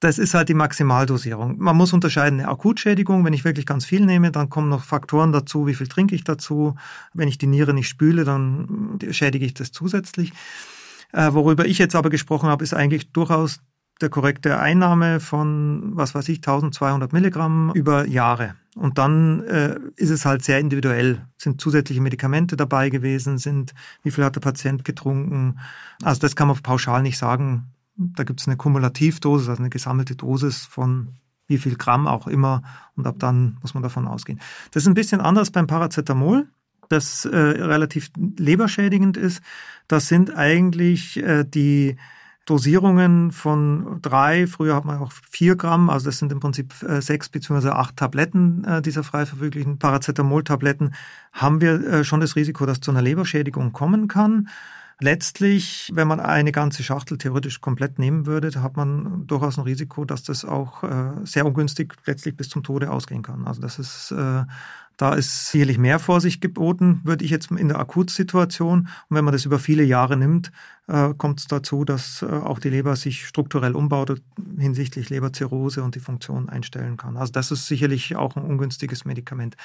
Das 0.02 0.18
ist 0.18 0.34
halt 0.34 0.48
die 0.48 0.54
Maximaldosierung. 0.54 1.58
Man 1.58 1.76
muss 1.76 1.92
unterscheiden, 1.92 2.40
eine 2.40 2.48
Akutschädigung, 2.48 3.24
wenn 3.24 3.34
ich 3.34 3.44
wirklich 3.44 3.66
ganz 3.66 3.84
viel 3.84 4.04
nehme, 4.04 4.32
dann 4.32 4.50
kommen 4.50 4.68
noch 4.68 4.82
Faktoren 4.82 5.30
dazu, 5.30 5.68
wie 5.68 5.74
viel 5.74 5.86
trinke 5.86 6.16
ich 6.16 6.24
dazu. 6.24 6.74
Wenn 7.14 7.28
ich 7.28 7.38
die 7.38 7.46
Niere 7.46 7.72
nicht 7.72 7.86
spüle, 7.86 8.24
dann 8.24 8.98
schädige 9.12 9.46
ich 9.46 9.54
das 9.54 9.70
zusätzlich. 9.70 10.32
Äh, 11.12 11.32
worüber 11.34 11.66
ich 11.66 11.78
jetzt 11.78 11.94
aber 11.94 12.10
gesprochen 12.10 12.48
habe, 12.48 12.64
ist 12.64 12.74
eigentlich 12.74 13.12
durchaus 13.12 13.60
der 14.00 14.08
korrekte 14.08 14.58
Einnahme 14.58 15.20
von, 15.20 15.92
was 15.94 16.16
weiß 16.16 16.28
ich, 16.30 16.38
1200 16.38 17.12
Milligramm 17.12 17.70
über 17.72 18.04
Jahre. 18.04 18.56
Und 18.74 18.98
dann 18.98 19.44
äh, 19.44 19.78
ist 19.94 20.10
es 20.10 20.24
halt 20.24 20.42
sehr 20.42 20.58
individuell. 20.58 21.24
Sind 21.38 21.60
zusätzliche 21.60 22.00
Medikamente 22.00 22.56
dabei 22.56 22.90
gewesen? 22.90 23.38
Sind, 23.38 23.72
wie 24.02 24.10
viel 24.10 24.24
hat 24.24 24.34
der 24.34 24.40
Patient 24.40 24.84
getrunken? 24.84 25.60
Also 26.02 26.20
das 26.22 26.34
kann 26.34 26.48
man 26.48 26.56
pauschal 26.60 27.02
nicht 27.02 27.18
sagen. 27.18 27.68
Da 27.96 28.24
gibt 28.24 28.40
es 28.40 28.48
eine 28.48 28.56
Kumulativdosis, 28.56 29.48
also 29.48 29.60
eine 29.62 29.70
gesammelte 29.70 30.16
Dosis 30.16 30.64
von 30.64 31.14
wie 31.46 31.58
viel 31.58 31.76
Gramm 31.76 32.06
auch 32.06 32.26
immer. 32.26 32.62
Und 32.96 33.06
ab 33.06 33.16
dann 33.18 33.58
muss 33.60 33.74
man 33.74 33.82
davon 33.82 34.06
ausgehen. 34.06 34.40
Das 34.70 34.84
ist 34.84 34.86
ein 34.88 34.94
bisschen 34.94 35.20
anders 35.20 35.50
beim 35.50 35.66
Paracetamol, 35.66 36.48
das 36.88 37.24
äh, 37.24 37.36
relativ 37.36 38.10
leberschädigend 38.16 39.16
ist. 39.16 39.42
Das 39.88 40.08
sind 40.08 40.34
eigentlich 40.34 41.22
äh, 41.22 41.44
die 41.44 41.96
Dosierungen 42.44 43.30
von 43.30 44.00
drei, 44.02 44.48
früher 44.48 44.74
hat 44.74 44.84
man 44.84 44.98
auch 44.98 45.12
vier 45.30 45.54
Gramm, 45.54 45.90
also 45.90 46.06
das 46.06 46.18
sind 46.18 46.32
im 46.32 46.40
Prinzip 46.40 46.74
äh, 46.82 47.00
sechs 47.00 47.28
beziehungsweise 47.28 47.76
acht 47.76 47.96
Tabletten 47.96 48.64
äh, 48.64 48.82
dieser 48.82 49.04
frei 49.04 49.26
verfüglichen 49.26 49.78
Paracetamol-Tabletten, 49.78 50.92
haben 51.32 51.60
wir 51.60 51.74
äh, 51.86 52.04
schon 52.04 52.20
das 52.20 52.34
Risiko, 52.34 52.66
dass 52.66 52.80
zu 52.80 52.90
einer 52.90 53.02
Leberschädigung 53.02 53.72
kommen 53.72 54.08
kann. 54.08 54.48
Letztlich, 55.00 55.90
wenn 55.94 56.08
man 56.08 56.20
eine 56.20 56.52
ganze 56.52 56.82
Schachtel 56.82 57.18
theoretisch 57.18 57.60
komplett 57.60 57.98
nehmen 57.98 58.26
würde, 58.26 58.50
hat 58.62 58.76
man 58.76 59.26
durchaus 59.26 59.58
ein 59.58 59.64
Risiko, 59.64 60.04
dass 60.04 60.22
das 60.22 60.44
auch 60.44 60.82
äh, 60.84 61.12
sehr 61.24 61.46
ungünstig 61.46 61.94
letztlich 62.06 62.36
bis 62.36 62.48
zum 62.48 62.62
Tode 62.62 62.90
ausgehen 62.90 63.22
kann. 63.22 63.46
Also 63.46 63.60
das 63.60 63.78
ist, 63.78 64.12
äh, 64.12 64.44
da 65.02 65.14
ist 65.14 65.48
sicherlich 65.48 65.78
mehr 65.78 65.98
Vorsicht 65.98 66.40
geboten, 66.40 67.00
würde 67.02 67.24
ich 67.24 67.32
jetzt 67.32 67.50
in 67.50 67.66
der 67.66 67.80
Akutsituation. 67.80 68.82
Und 69.08 69.16
wenn 69.16 69.24
man 69.24 69.32
das 69.32 69.44
über 69.44 69.58
viele 69.58 69.82
Jahre 69.82 70.16
nimmt, 70.16 70.52
äh, 70.86 71.12
kommt 71.18 71.40
es 71.40 71.48
dazu, 71.48 71.84
dass 71.84 72.22
äh, 72.22 72.26
auch 72.26 72.60
die 72.60 72.68
Leber 72.68 72.94
sich 72.94 73.26
strukturell 73.26 73.74
umbaut 73.74 74.22
hinsichtlich 74.56 75.10
Leberzirrhose 75.10 75.82
und 75.82 75.96
die 75.96 76.00
Funktion 76.00 76.48
einstellen 76.48 76.98
kann. 76.98 77.16
Also 77.16 77.32
das 77.32 77.50
ist 77.50 77.66
sicherlich 77.66 78.14
auch 78.14 78.36
ein 78.36 78.44
ungünstiges 78.44 79.04
Medikament. 79.04 79.56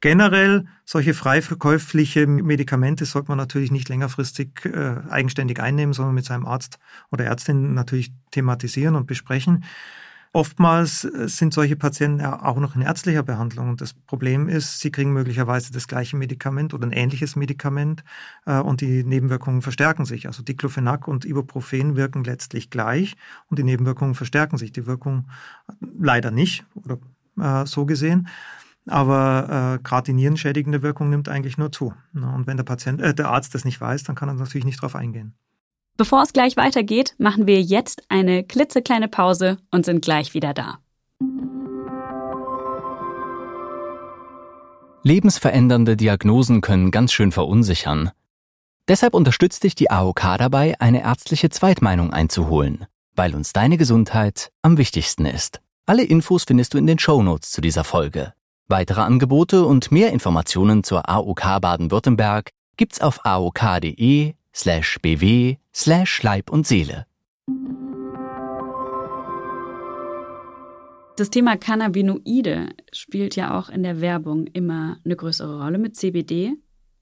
Generell 0.00 0.66
solche 0.84 1.14
frei 1.14 1.40
verkäufliche 1.40 2.26
Medikamente 2.26 3.04
sollte 3.04 3.28
man 3.28 3.38
natürlich 3.38 3.70
nicht 3.70 3.88
längerfristig 3.88 4.64
äh, 4.64 4.96
eigenständig 5.08 5.60
einnehmen, 5.60 5.92
sondern 5.92 6.16
mit 6.16 6.24
seinem 6.24 6.46
Arzt 6.46 6.80
oder 7.12 7.26
Ärztin 7.26 7.74
natürlich 7.74 8.12
thematisieren 8.32 8.96
und 8.96 9.06
besprechen. 9.06 9.62
Oftmals 10.32 11.04
äh, 11.04 11.28
sind 11.28 11.52
solche 11.52 11.76
Patienten 11.76 12.24
auch 12.24 12.56
noch 12.58 12.76
in 12.76 12.82
ärztlicher 12.82 13.22
Behandlung. 13.22 13.70
Und 13.70 13.80
das 13.80 13.94
Problem 13.94 14.48
ist, 14.48 14.78
sie 14.78 14.90
kriegen 14.92 15.12
möglicherweise 15.12 15.72
das 15.72 15.88
gleiche 15.88 16.16
Medikament 16.16 16.72
oder 16.72 16.86
ein 16.86 16.92
ähnliches 16.92 17.34
Medikament 17.34 18.04
äh, 18.46 18.58
und 18.58 18.80
die 18.80 19.02
Nebenwirkungen 19.02 19.62
verstärken 19.62 20.04
sich. 20.04 20.26
Also 20.26 20.42
Diclofenac 20.42 21.08
und 21.08 21.24
Ibuprofen 21.24 21.96
wirken 21.96 22.22
letztlich 22.22 22.70
gleich 22.70 23.16
und 23.48 23.58
die 23.58 23.64
Nebenwirkungen 23.64 24.14
verstärken 24.14 24.56
sich. 24.56 24.70
Die 24.72 24.86
Wirkung 24.86 25.28
äh, 25.68 25.72
leider 25.98 26.30
nicht 26.30 26.64
oder 26.74 26.98
so 27.64 27.86
gesehen. 27.86 28.28
Aber 28.86 29.78
äh, 29.78 29.82
gerade 29.82 30.06
die 30.06 30.12
nierenschädigende 30.12 30.82
Wirkung 30.82 31.10
nimmt 31.10 31.28
eigentlich 31.28 31.58
nur 31.58 31.70
zu. 31.70 31.94
Und 32.12 32.46
wenn 32.46 32.56
der 32.56 32.64
Patient, 32.64 33.00
äh, 33.00 33.14
der 33.14 33.30
Arzt 33.30 33.54
das 33.54 33.64
nicht 33.64 33.80
weiß, 33.80 34.04
dann 34.04 34.16
kann 34.16 34.28
er 34.28 34.34
natürlich 34.34 34.64
nicht 34.64 34.78
darauf 34.78 34.96
eingehen. 34.96 35.34
Bevor 36.00 36.22
es 36.22 36.32
gleich 36.32 36.56
weitergeht, 36.56 37.14
machen 37.18 37.46
wir 37.46 37.60
jetzt 37.60 38.04
eine 38.08 38.42
klitzekleine 38.42 39.06
Pause 39.06 39.58
und 39.70 39.84
sind 39.84 40.02
gleich 40.02 40.32
wieder 40.32 40.54
da. 40.54 40.78
Lebensverändernde 45.02 45.98
Diagnosen 45.98 46.62
können 46.62 46.90
ganz 46.90 47.12
schön 47.12 47.32
verunsichern. 47.32 48.12
Deshalb 48.88 49.12
unterstützt 49.12 49.62
dich 49.62 49.74
die 49.74 49.90
AOK 49.90 50.22
dabei, 50.38 50.74
eine 50.80 51.02
ärztliche 51.02 51.50
Zweitmeinung 51.50 52.14
einzuholen, 52.14 52.86
weil 53.14 53.34
uns 53.34 53.52
deine 53.52 53.76
Gesundheit 53.76 54.52
am 54.62 54.78
wichtigsten 54.78 55.26
ist. 55.26 55.60
Alle 55.84 56.04
Infos 56.04 56.44
findest 56.44 56.72
du 56.72 56.78
in 56.78 56.86
den 56.86 56.98
Shownotes 56.98 57.50
zu 57.50 57.60
dieser 57.60 57.84
Folge. 57.84 58.32
Weitere 58.68 59.02
Angebote 59.02 59.66
und 59.66 59.92
mehr 59.92 60.12
Informationen 60.12 60.82
zur 60.82 61.10
AOK 61.10 61.60
Baden-Württemberg 61.60 62.52
gibt's 62.78 63.02
auf 63.02 63.20
aok.de 63.26 64.32
slash 64.54 64.98
bw 65.00 65.58
slash 65.74 66.22
Leib 66.22 66.50
und 66.50 66.66
Seele. 66.66 67.06
Das 71.16 71.28
Thema 71.28 71.56
Cannabinoide 71.58 72.70
spielt 72.94 73.36
ja 73.36 73.58
auch 73.58 73.68
in 73.68 73.82
der 73.82 74.00
Werbung 74.00 74.46
immer 74.46 74.96
eine 75.04 75.16
größere 75.16 75.62
Rolle 75.62 75.78
mit 75.78 75.94
CBD. 75.94 76.54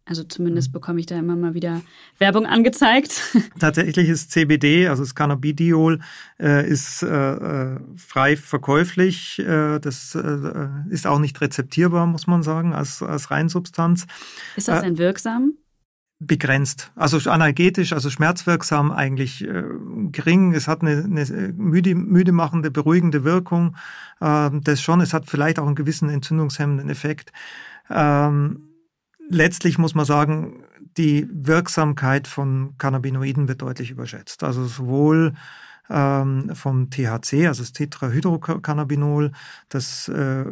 Also 0.08 0.24
zumindest 0.24 0.70
mhm. 0.70 0.72
bekomme 0.72 1.00
ich 1.00 1.06
da 1.06 1.18
immer 1.18 1.36
mal 1.36 1.54
wieder 1.54 1.82
Werbung 2.18 2.46
angezeigt. 2.46 3.20
Tatsächlich 3.60 4.08
ist 4.08 4.30
CBD, 4.32 4.88
also 4.88 5.02
das 5.02 5.14
Cannabidiol, 5.14 6.00
äh, 6.40 6.68
ist 6.68 7.02
äh, 7.02 7.06
äh, 7.06 7.80
frei 7.96 8.36
verkäuflich. 8.36 9.40
Das 9.46 10.18
ist 10.88 11.06
auch 11.06 11.18
nicht 11.18 11.40
rezeptierbar, 11.40 12.06
muss 12.06 12.26
man 12.26 12.42
sagen, 12.42 12.72
als, 12.72 13.02
als 13.02 13.30
Reinsubstanz. 13.30 14.06
Ist 14.56 14.66
das 14.66 14.82
denn 14.82 14.98
wirksam? 14.98 15.52
Begrenzt. 16.20 16.90
Also 16.96 17.30
analgetisch, 17.30 17.92
also 17.92 18.10
schmerzwirksam 18.10 18.90
eigentlich 18.90 19.46
äh, 19.46 19.62
gering. 20.10 20.52
Es 20.52 20.66
hat 20.66 20.82
eine, 20.82 21.04
eine 21.04 21.52
müde, 21.56 21.94
müde 21.94 22.32
machende, 22.32 22.70
beruhigende 22.70 23.24
Wirkung. 23.24 23.76
Äh, 24.20 24.50
das 24.62 24.82
schon. 24.82 25.00
Es 25.00 25.14
hat 25.14 25.26
vielleicht 25.26 25.58
auch 25.58 25.66
einen 25.66 25.76
gewissen 25.76 26.08
entzündungshemmenden 26.08 26.90
Effekt. 26.90 27.32
Ähm, 27.88 28.68
letztlich 29.28 29.78
muss 29.78 29.94
man 29.94 30.04
sagen, 30.04 30.64
die 30.96 31.28
Wirksamkeit 31.30 32.26
von 32.26 32.74
Cannabinoiden 32.78 33.46
wird 33.46 33.62
deutlich 33.62 33.92
überschätzt. 33.92 34.42
Also 34.42 34.66
sowohl 34.66 35.34
ähm, 35.88 36.50
vom 36.54 36.90
THC, 36.90 37.46
also 37.46 37.62
das 37.62 37.72
Tetrahydrocannabinol, 37.72 39.30
das 39.68 40.08
äh, 40.08 40.44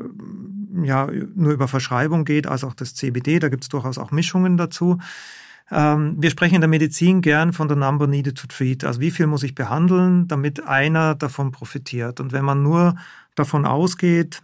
ja 0.83 1.11
nur 1.35 1.53
über 1.53 1.67
Verschreibung 1.67 2.25
geht, 2.25 2.47
als 2.47 2.63
auch 2.63 2.75
das 2.75 2.95
CBD. 2.95 3.41
Da 3.41 3.49
gibt 3.49 3.65
es 3.65 3.69
durchaus 3.69 3.99
auch 3.99 4.13
Mischungen 4.13 4.57
dazu. 4.57 4.99
Ähm, 5.71 6.17
wir 6.19 6.31
sprechen 6.31 6.57
in 6.57 6.61
der 6.61 6.69
Medizin 6.69 7.23
gern 7.23 7.53
von 7.53 7.69
der 7.69 7.77
Number 7.77 8.07
Needed 8.07 8.39
to 8.39 8.47
Treat. 8.47 8.85
Also 8.85 9.01
wie 9.01 9.11
viel 9.11 9.27
muss 9.27 9.43
ich 9.43 9.55
behandeln, 9.55 10.29
damit 10.29 10.67
einer 10.67 11.15
davon 11.15 11.51
profitiert? 11.51 12.21
Und 12.21 12.33
wenn 12.33 12.45
man 12.45 12.63
nur 12.63 12.97
davon 13.35 13.67
ausgeht, 13.67 14.43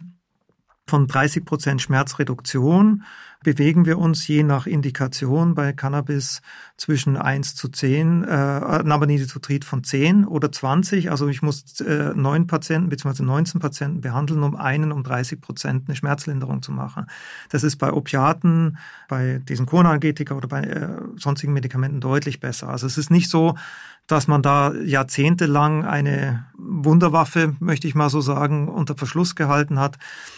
von 0.87 1.07
30 1.07 1.45
Prozent 1.45 1.81
Schmerzreduktion 1.81 3.03
bewegen 3.43 3.85
wir 3.85 3.99
uns 3.99 4.27
je 4.27 4.43
nach 4.43 4.65
Indikation 4.65 5.53
bei 5.53 5.73
Cannabis 5.73 6.41
zwischen 6.77 7.17
1 7.17 7.55
zu 7.55 7.67
10, 7.67 8.23
äh, 8.23 8.83
Nabaniditotrid 8.83 9.65
von 9.65 9.83
10 9.83 10.25
oder 10.25 10.51
20. 10.51 11.11
Also 11.11 11.27
ich 11.27 11.41
muss 11.41 11.79
äh, 11.81 12.13
9 12.15 12.47
Patienten 12.47 12.89
bzw. 12.89 13.23
19 13.23 13.61
Patienten 13.61 14.01
behandeln, 14.01 14.43
um 14.43 14.55
einen 14.55 14.91
um 14.91 15.03
30 15.03 15.39
Prozent 15.41 15.83
eine 15.87 15.95
Schmerzlinderung 15.95 16.61
zu 16.61 16.71
machen. 16.71 17.05
Das 17.49 17.63
ist 17.63 17.77
bei 17.77 17.91
Opiaten, 17.91 18.77
bei 19.07 19.39
diesen 19.47 19.65
Chronalgetika 19.65 20.33
oder 20.33 20.47
bei 20.47 20.61
äh, 20.61 20.89
sonstigen 21.17 21.53
Medikamenten 21.53 21.99
deutlich 21.99 22.39
besser. 22.39 22.69
Also 22.69 22.87
es 22.87 22.97
ist 22.97 23.11
nicht 23.11 23.29
so, 23.29 23.55
dass 24.07 24.27
man 24.27 24.41
da 24.41 24.73
jahrzehntelang 24.73 25.85
eine 25.85 26.45
Wunderwaffe, 26.57 27.55
möchte 27.59 27.87
ich 27.87 27.95
mal 27.95 28.09
so 28.09 28.19
sagen, 28.19 28.67
unter 28.67 28.97
Verschluss 28.97 29.35
gehalten 29.35 29.79
hat, 29.79 29.97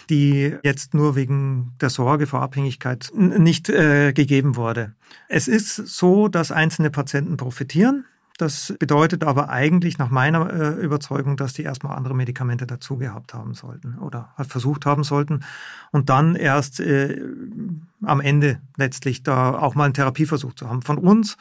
die 0.09 0.55
jetzt 0.63 0.93
nur 0.93 1.15
wegen 1.15 1.73
der 1.81 1.89
Sorge 1.89 2.27
vor 2.27 2.41
Abhängigkeit 2.41 2.94
nicht 3.13 3.69
äh, 3.69 4.13
gegeben 4.13 4.55
wurde. 4.55 4.93
Es 5.27 5.47
ist 5.47 5.75
so, 5.75 6.27
dass 6.27 6.51
einzelne 6.51 6.89
Patienten 6.89 7.37
profitieren. 7.37 8.05
Das 8.37 8.73
bedeutet 8.79 9.23
aber 9.23 9.49
eigentlich 9.49 9.97
nach 9.97 10.09
meiner 10.09 10.51
äh, 10.51 10.83
Überzeugung, 10.83 11.37
dass 11.37 11.53
die 11.53 11.63
erstmal 11.63 11.95
andere 11.95 12.15
Medikamente 12.15 12.67
dazu 12.67 12.97
gehabt 12.97 13.33
haben 13.33 13.53
sollten 13.53 13.97
oder 13.97 14.33
halt 14.37 14.49
versucht 14.49 14.85
haben 14.85 15.05
sollten 15.05 15.39
und 15.91 16.09
dann 16.09 16.35
erst 16.35 16.81
äh, 16.81 17.21
am 18.03 18.19
Ende 18.19 18.59
letztlich 18.75 19.23
da 19.23 19.57
auch 19.57 19.75
mal 19.75 19.85
einen 19.85 19.93
Therapieversuch 19.93 20.53
zu 20.53 20.69
haben. 20.69 20.81
Von 20.81 20.97
uns 20.97 21.37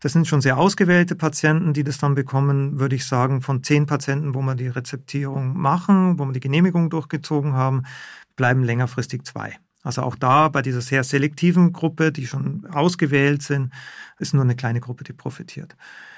das 0.00 0.14
sind 0.14 0.26
schon 0.26 0.40
sehr 0.40 0.56
ausgewählte 0.56 1.14
Patienten, 1.14 1.74
die 1.74 1.84
das 1.84 1.98
dann 1.98 2.14
bekommen, 2.14 2.80
würde 2.80 2.96
ich 2.96 3.04
sagen, 3.06 3.42
von 3.42 3.62
zehn 3.62 3.84
Patienten, 3.84 4.34
wo 4.34 4.40
wir 4.40 4.54
die 4.54 4.68
Rezeptierung 4.68 5.58
machen, 5.58 6.18
wo 6.18 6.24
wir 6.24 6.32
die 6.32 6.40
Genehmigung 6.40 6.88
durchgezogen 6.88 7.52
haben, 7.52 7.82
bleiben 8.34 8.64
längerfristig 8.64 9.24
zwei. 9.24 9.58
Also 9.82 10.02
auch 10.02 10.16
da 10.16 10.48
bei 10.48 10.62
dieser 10.62 10.80
sehr 10.80 11.04
selektiven 11.04 11.72
Gruppe, 11.72 12.12
die 12.12 12.26
schon 12.26 12.66
ausgewählt 12.66 13.42
sind, 13.42 13.72
ist 14.18 14.34
nur 14.34 14.44
eine 14.44 14.56
kleine 14.56 14.80
Gruppe, 14.80 15.04
die 15.04 15.12
profitiert. 15.12 15.76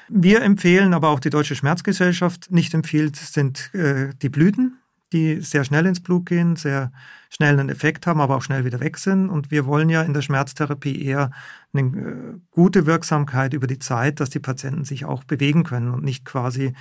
Wir 0.08 0.42
empfehlen, 0.42 0.94
aber 0.94 1.10
auch 1.10 1.20
die 1.20 1.30
Deutsche 1.30 1.54
Schmerzgesellschaft 1.54 2.50
nicht 2.50 2.74
empfiehlt, 2.74 3.16
sind 3.16 3.72
äh, 3.74 4.10
die 4.20 4.28
Blüten 4.28 4.78
die 5.12 5.40
sehr 5.40 5.64
schnell 5.64 5.86
ins 5.86 6.00
Blut 6.00 6.26
gehen, 6.26 6.56
sehr 6.56 6.92
schnell 7.28 7.58
einen 7.58 7.68
Effekt 7.68 8.06
haben, 8.06 8.20
aber 8.20 8.36
auch 8.36 8.42
schnell 8.42 8.64
wieder 8.64 8.80
weg 8.80 8.98
sind. 8.98 9.28
Und 9.28 9.50
wir 9.50 9.66
wollen 9.66 9.88
ja 9.88 10.02
in 10.02 10.14
der 10.14 10.22
Schmerztherapie 10.22 11.04
eher 11.04 11.30
eine 11.72 11.82
äh, 11.82 12.38
gute 12.50 12.86
Wirksamkeit 12.86 13.54
über 13.54 13.66
die 13.66 13.78
Zeit, 13.78 14.20
dass 14.20 14.30
die 14.30 14.40
Patienten 14.40 14.84
sich 14.84 15.04
auch 15.04 15.24
bewegen 15.24 15.64
können 15.64 15.92
und 15.92 16.04
nicht 16.04 16.24
quasi 16.24 16.72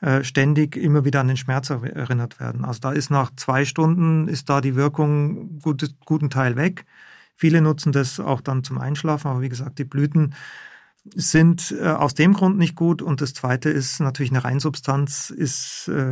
äh, 0.00 0.22
ständig 0.24 0.76
immer 0.76 1.04
wieder 1.04 1.20
an 1.20 1.28
den 1.28 1.36
Schmerz 1.36 1.70
erinnert 1.70 2.38
werden. 2.38 2.64
Also 2.64 2.80
da 2.80 2.92
ist 2.92 3.10
nach 3.10 3.30
zwei 3.36 3.64
Stunden 3.64 4.28
ist 4.28 4.48
da 4.50 4.60
die 4.60 4.76
Wirkung 4.76 5.58
gut, 5.60 5.94
guten 6.04 6.30
Teil 6.30 6.56
weg. 6.56 6.84
Viele 7.34 7.60
nutzen 7.60 7.92
das 7.92 8.20
auch 8.20 8.40
dann 8.40 8.64
zum 8.64 8.78
Einschlafen, 8.78 9.28
aber 9.28 9.40
wie 9.40 9.48
gesagt, 9.48 9.78
die 9.78 9.84
Blüten 9.84 10.34
sind 11.14 11.74
äh, 11.80 11.88
aus 11.88 12.14
dem 12.14 12.32
Grund 12.32 12.58
nicht 12.58 12.74
gut. 12.74 13.02
Und 13.02 13.20
das 13.20 13.34
Zweite 13.34 13.70
ist 13.70 14.00
natürlich 14.00 14.32
eine 14.32 14.44
Reinsubstanz 14.44 15.30
ist 15.30 15.88
äh, 15.88 16.10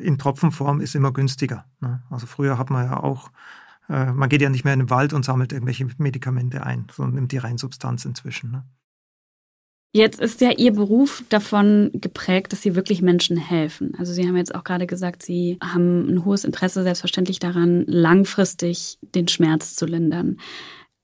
in 0.00 0.18
Tropfenform 0.18 0.80
ist 0.80 0.94
immer 0.94 1.12
günstiger. 1.12 1.64
Ne? 1.80 2.02
Also 2.10 2.26
früher 2.26 2.58
hat 2.58 2.70
man 2.70 2.86
ja 2.86 3.02
auch, 3.02 3.30
äh, 3.88 4.12
man 4.12 4.28
geht 4.28 4.42
ja 4.42 4.50
nicht 4.50 4.64
mehr 4.64 4.74
in 4.74 4.80
den 4.80 4.90
Wald 4.90 5.12
und 5.12 5.24
sammelt 5.24 5.52
irgendwelche 5.52 5.88
Medikamente 5.98 6.64
ein, 6.64 6.86
sondern 6.92 7.14
nimmt 7.14 7.32
die 7.32 7.38
Reinsubstanz 7.38 8.04
inzwischen. 8.04 8.50
Ne? 8.50 8.64
Jetzt 9.96 10.20
ist 10.20 10.40
ja 10.40 10.50
Ihr 10.50 10.72
Beruf 10.72 11.22
davon 11.28 11.90
geprägt, 11.94 12.52
dass 12.52 12.62
Sie 12.62 12.74
wirklich 12.74 13.00
Menschen 13.00 13.36
helfen. 13.36 13.92
Also 13.96 14.12
Sie 14.12 14.26
haben 14.26 14.36
jetzt 14.36 14.52
auch 14.52 14.64
gerade 14.64 14.88
gesagt, 14.88 15.22
Sie 15.22 15.56
haben 15.62 16.08
ein 16.08 16.24
hohes 16.24 16.42
Interesse 16.42 16.82
selbstverständlich 16.82 17.38
daran, 17.38 17.84
langfristig 17.86 18.98
den 19.14 19.28
Schmerz 19.28 19.76
zu 19.76 19.86
lindern. 19.86 20.38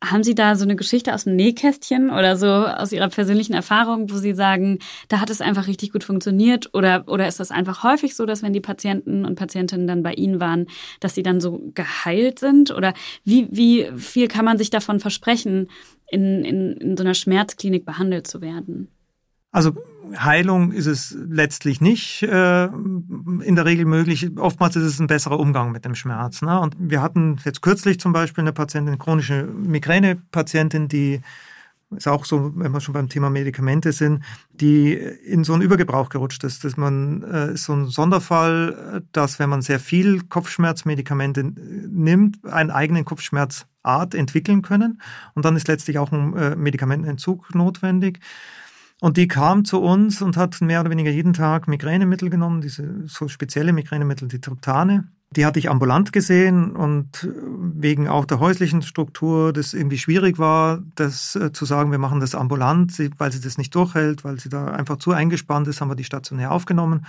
Haben 0.02 0.24
Sie 0.24 0.34
da 0.34 0.56
so 0.56 0.64
eine 0.64 0.74
Geschichte 0.74 1.14
aus 1.14 1.22
dem 1.22 1.36
Nähkästchen 1.36 2.10
oder 2.10 2.36
so 2.36 2.48
aus 2.48 2.90
Ihrer 2.90 3.08
persönlichen 3.08 3.52
Erfahrung, 3.52 4.10
wo 4.10 4.16
Sie 4.16 4.34
sagen, 4.34 4.80
da 5.06 5.20
hat 5.20 5.30
es 5.30 5.40
einfach 5.40 5.68
richtig 5.68 5.92
gut 5.92 6.02
funktioniert? 6.02 6.74
Oder, 6.74 7.04
oder 7.06 7.28
ist 7.28 7.38
das 7.38 7.52
einfach 7.52 7.84
häufig 7.84 8.16
so, 8.16 8.26
dass 8.26 8.42
wenn 8.42 8.52
die 8.52 8.60
Patienten 8.60 9.24
und 9.24 9.36
Patientinnen 9.36 9.86
dann 9.86 10.02
bei 10.02 10.14
Ihnen 10.14 10.40
waren, 10.40 10.66
dass 10.98 11.14
sie 11.14 11.22
dann 11.22 11.40
so 11.40 11.62
geheilt 11.74 12.40
sind? 12.40 12.72
Oder 12.72 12.94
wie, 13.24 13.46
wie 13.52 13.88
viel 13.96 14.26
kann 14.26 14.44
man 14.44 14.58
sich 14.58 14.70
davon 14.70 14.98
versprechen, 14.98 15.68
in, 16.10 16.44
in, 16.44 16.72
in 16.72 16.96
so 16.96 17.04
einer 17.04 17.14
Schmerzklinik 17.14 17.84
behandelt 17.84 18.26
zu 18.26 18.40
werden? 18.40 18.88
Also 19.52 19.72
Heilung 20.16 20.72
ist 20.72 20.86
es 20.86 21.16
letztlich 21.28 21.80
nicht 21.80 22.22
äh, 22.22 22.64
in 22.64 23.54
der 23.56 23.64
Regel 23.64 23.84
möglich. 23.84 24.30
Oftmals 24.36 24.76
ist 24.76 24.84
es 24.84 25.00
ein 25.00 25.06
besserer 25.06 25.38
Umgang 25.38 25.72
mit 25.72 25.84
dem 25.84 25.94
Schmerz. 25.94 26.42
Ne? 26.42 26.58
Und 26.60 26.76
wir 26.78 27.02
hatten 27.02 27.38
jetzt 27.44 27.62
kürzlich 27.62 28.00
zum 28.00 28.12
Beispiel 28.12 28.42
eine 28.42 28.52
Patientin, 28.52 28.88
eine 28.88 28.98
chronische 28.98 29.44
Migräne-Patientin, 29.44 30.88
die 30.88 31.20
ist 31.96 32.06
auch 32.06 32.24
so, 32.24 32.52
wenn 32.54 32.70
wir 32.70 32.80
schon 32.80 32.94
beim 32.94 33.08
Thema 33.08 33.30
Medikamente 33.30 33.90
sind, 33.90 34.22
die 34.52 34.92
in 34.92 35.42
so 35.42 35.54
einen 35.54 35.62
Übergebrauch 35.62 36.08
gerutscht 36.08 36.44
ist. 36.44 36.62
Dass 36.62 36.76
man 36.76 37.24
äh, 37.24 37.54
ist 37.54 37.64
so 37.64 37.72
ein 37.72 37.86
Sonderfall, 37.86 39.02
dass 39.10 39.40
wenn 39.40 39.50
man 39.50 39.62
sehr 39.62 39.80
viel 39.80 40.22
Kopfschmerzmedikamente 40.22 41.42
nimmt, 41.42 42.44
einen 42.44 42.70
eigenen 42.70 43.04
Kopfschmerzart 43.82 44.14
entwickeln 44.14 44.62
können. 44.62 45.00
Und 45.34 45.44
dann 45.44 45.56
ist 45.56 45.68
letztlich 45.68 45.98
auch 45.98 46.12
ein 46.12 46.36
äh, 46.36 46.56
Medikamentenentzug 46.56 47.54
notwendig. 47.54 48.20
Und 49.00 49.16
die 49.16 49.28
kam 49.28 49.64
zu 49.64 49.80
uns 49.80 50.20
und 50.20 50.36
hat 50.36 50.60
mehr 50.60 50.80
oder 50.80 50.90
weniger 50.90 51.10
jeden 51.10 51.32
Tag 51.32 51.68
Migränemittel 51.68 52.28
genommen, 52.28 52.60
diese 52.60 53.06
so 53.06 53.28
spezielle 53.28 53.72
Migränemittel, 53.72 54.28
die 54.28 54.40
Triptane. 54.40 55.08
Die 55.32 55.46
hatte 55.46 55.60
ich 55.60 55.70
ambulant 55.70 56.12
gesehen 56.12 56.72
und 56.74 57.28
wegen 57.56 58.08
auch 58.08 58.24
der 58.24 58.40
häuslichen 58.40 58.82
Struktur, 58.82 59.52
das 59.52 59.74
irgendwie 59.74 59.96
schwierig 59.96 60.38
war, 60.38 60.82
das 60.96 61.36
äh, 61.36 61.52
zu 61.52 61.64
sagen, 61.64 61.92
wir 61.92 61.98
machen 61.98 62.20
das 62.20 62.34
ambulant, 62.34 62.92
weil 63.18 63.32
sie 63.32 63.40
das 63.40 63.56
nicht 63.56 63.74
durchhält, 63.74 64.24
weil 64.24 64.40
sie 64.40 64.48
da 64.48 64.66
einfach 64.66 64.96
zu 64.96 65.12
eingespannt 65.12 65.68
ist, 65.68 65.80
haben 65.80 65.88
wir 65.88 65.94
die 65.94 66.04
stationär 66.04 66.50
aufgenommen. 66.50 67.06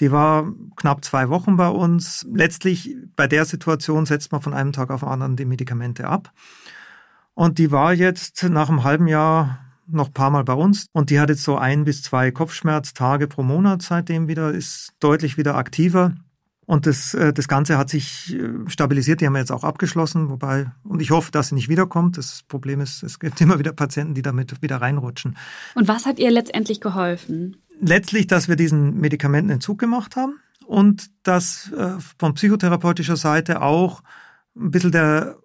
Die 0.00 0.10
war 0.10 0.52
knapp 0.76 1.04
zwei 1.04 1.28
Wochen 1.28 1.56
bei 1.56 1.68
uns. 1.68 2.26
Letztlich 2.32 2.96
bei 3.16 3.26
der 3.26 3.44
Situation 3.44 4.06
setzt 4.06 4.32
man 4.32 4.40
von 4.40 4.54
einem 4.54 4.72
Tag 4.72 4.90
auf 4.90 5.00
den 5.00 5.08
anderen 5.08 5.36
die 5.36 5.44
Medikamente 5.44 6.08
ab. 6.08 6.32
Und 7.34 7.58
die 7.58 7.70
war 7.70 7.94
jetzt 7.94 8.42
nach 8.44 8.68
einem 8.68 8.84
halben 8.84 9.06
Jahr 9.06 9.58
noch 9.86 10.08
ein 10.08 10.12
paar 10.12 10.30
Mal 10.30 10.44
bei 10.44 10.54
uns 10.54 10.86
und 10.92 11.10
die 11.10 11.20
hat 11.20 11.28
jetzt 11.28 11.42
so 11.42 11.56
ein 11.56 11.84
bis 11.84 12.02
zwei 12.02 12.30
Kopfschmerztage 12.30 13.26
pro 13.26 13.42
Monat 13.42 13.82
seitdem 13.82 14.28
wieder, 14.28 14.50
ist 14.52 14.92
deutlich 15.00 15.36
wieder 15.36 15.56
aktiver. 15.56 16.14
Und 16.64 16.86
das, 16.86 17.12
äh, 17.14 17.32
das 17.32 17.48
Ganze 17.48 17.76
hat 17.76 17.90
sich 17.90 18.34
äh, 18.34 18.48
stabilisiert, 18.68 19.20
die 19.20 19.26
haben 19.26 19.32
wir 19.32 19.40
jetzt 19.40 19.50
auch 19.50 19.64
abgeschlossen, 19.64 20.30
wobei, 20.30 20.70
und 20.84 21.02
ich 21.02 21.10
hoffe, 21.10 21.32
dass 21.32 21.48
sie 21.48 21.56
nicht 21.56 21.68
wiederkommt. 21.68 22.16
Das 22.16 22.44
Problem 22.46 22.80
ist, 22.80 23.02
es 23.02 23.18
gibt 23.18 23.40
immer 23.42 23.58
wieder 23.58 23.72
Patienten, 23.72 24.14
die 24.14 24.22
damit 24.22 24.62
wieder 24.62 24.76
reinrutschen. 24.76 25.36
Und 25.74 25.88
was 25.88 26.06
hat 26.06 26.18
ihr 26.18 26.30
letztendlich 26.30 26.80
geholfen? 26.80 27.56
Letztlich, 27.84 28.28
dass 28.28 28.46
wir 28.48 28.54
diesen 28.54 29.00
Medikamentenentzug 29.00 29.76
gemacht 29.76 30.14
haben 30.14 30.38
und 30.66 31.10
dass 31.24 31.72
äh, 31.72 31.94
von 32.16 32.34
psychotherapeutischer 32.34 33.16
Seite 33.16 33.60
auch 33.60 34.04
ein 34.54 34.70
bisschen 34.70 34.92
der 34.92 35.36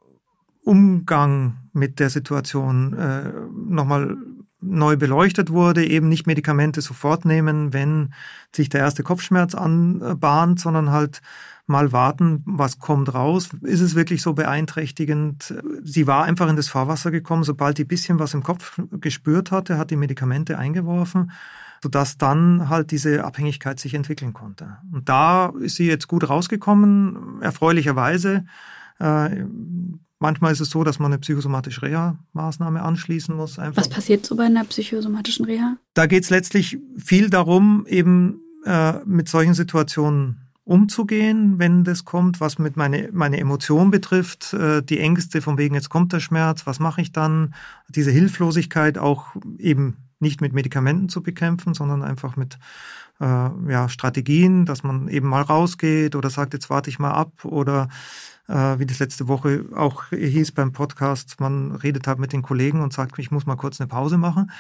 Umgang 0.64 1.58
mit 1.74 2.00
der 2.00 2.12
Situation 2.12 2.94
äh, 2.94 3.32
nochmal 3.68 4.18
neu 4.62 4.98
beleuchtet 4.98 5.50
wurde, 5.50 5.84
eben 5.88 6.10
nicht 6.10 6.28
Medikamente 6.28 6.82
sofort 6.82 7.26
nehmen, 7.26 7.74
wenn 7.74 8.14
sich 8.56 8.70
der 8.70 8.82
erste 8.82 9.02
Kopfschmerz 9.02 9.56
anbahnt, 9.56 10.60
sondern 10.60 10.92
halt 10.92 11.22
mal 11.68 11.92
warten, 11.92 12.42
was 12.46 12.80
kommt 12.80 13.14
raus. 13.14 13.50
Ist 13.62 13.82
es 13.82 13.96
wirklich 13.96 14.22
so 14.22 14.34
beeinträchtigend? 14.34 15.54
Sie 15.84 16.08
war 16.08 16.24
einfach 16.24 16.50
in 16.50 16.56
das 16.56 16.70
Fahrwasser 16.70 17.12
gekommen, 17.12 17.44
sobald 17.44 17.78
die 17.78 17.86
bisschen 17.86 18.20
was 18.20 18.34
im 18.34 18.44
Kopf 18.44 18.80
gespürt 18.92 19.52
hatte, 19.52 19.78
hat 19.78 19.92
die 19.92 19.98
Medikamente 19.98 20.58
eingeworfen, 20.58 21.32
sodass 21.84 22.18
dann 22.18 22.70
halt 22.70 22.92
diese 22.92 23.24
Abhängigkeit 23.24 23.80
sich 23.80 23.94
entwickeln 23.94 24.34
konnte. 24.34 24.78
Und 24.92 25.10
da 25.10 25.54
ist 25.60 25.76
sie 25.76 25.88
jetzt 25.88 26.08
gut 26.08 26.30
rausgekommen, 26.30 27.42
erfreulicherweise. 27.42 28.46
Äh, 29.00 29.46
Manchmal 30.20 30.52
ist 30.52 30.62
es 30.62 30.72
so, 30.72 30.84
dass 30.84 30.98
man 30.98 31.12
eine 31.12 31.20
psychosomatische 31.20 31.84
Reha-Maßnahme 31.84 32.82
anschließen 32.82 33.36
muss. 33.36 33.60
Einfach. 33.60 33.82
Was 33.82 33.90
passiert 33.90 34.26
so 34.26 34.36
bei 34.36 34.46
einer 34.46 34.64
psychosomatischen 34.64 35.46
Reha? 35.46 35.78
Da 35.94 36.08
geht 36.08 36.24
es 36.24 36.32
letztlich 36.32 36.80
viel 36.98 37.30
darum, 37.30 37.86
eben 37.88 38.42
äh, 38.66 38.94
mit 39.06 39.30
solchen 39.30 39.54
Situationen 39.54 40.47
umzugehen, 40.68 41.60
wenn 41.60 41.86
das 41.86 42.04
kommt, 42.04 42.42
was 42.42 42.60
mit 42.60 42.76
meine, 42.76 43.10
meine 43.14 43.40
Emotion 43.40 43.90
betrifft, 43.90 44.54
äh, 44.54 44.84
die 44.84 45.00
Ängste 45.00 45.42
von 45.42 45.58
wegen, 45.58 45.76
jetzt 45.76 45.90
kommt 45.90 46.12
der 46.12 46.20
Schmerz, 46.20 46.68
was 46.68 46.80
mache 46.80 47.02
ich 47.02 47.14
dann? 47.14 47.56
Diese 47.88 48.12
Hilflosigkeit 48.12 48.98
auch 48.98 49.28
eben 49.58 49.98
nicht 50.20 50.42
mit 50.42 50.52
Medikamenten 50.52 51.08
zu 51.08 51.24
bekämpfen, 51.24 51.74
sondern 51.74 52.04
einfach 52.04 52.36
mit 52.36 52.60
äh, 53.22 53.26
ja, 53.70 53.88
Strategien, 53.88 54.66
dass 54.66 54.84
man 54.84 55.08
eben 55.08 55.30
mal 55.30 55.42
rausgeht 55.42 56.16
oder 56.16 56.30
sagt, 56.30 56.54
jetzt 56.54 56.70
warte 56.70 56.90
ich 56.90 57.00
mal 57.00 57.14
ab 57.14 57.46
oder 57.46 57.88
äh, 58.50 58.78
wie 58.78 58.86
das 58.86 59.00
letzte 59.00 59.30
Woche 59.30 59.66
auch 59.74 60.10
hieß 60.10 60.52
beim 60.52 60.74
Podcast, 60.74 61.40
man 61.40 61.72
redet 61.72 62.08
halt 62.08 62.20
mit 62.20 62.34
den 62.34 62.42
Kollegen 62.42 62.82
und 62.82 62.92
sagt, 62.92 63.18
ich 63.20 63.32
muss 63.32 63.46
mal 63.46 63.56
kurz 63.56 63.80
eine 63.80 63.88
Pause 63.88 64.18
machen 64.18 64.52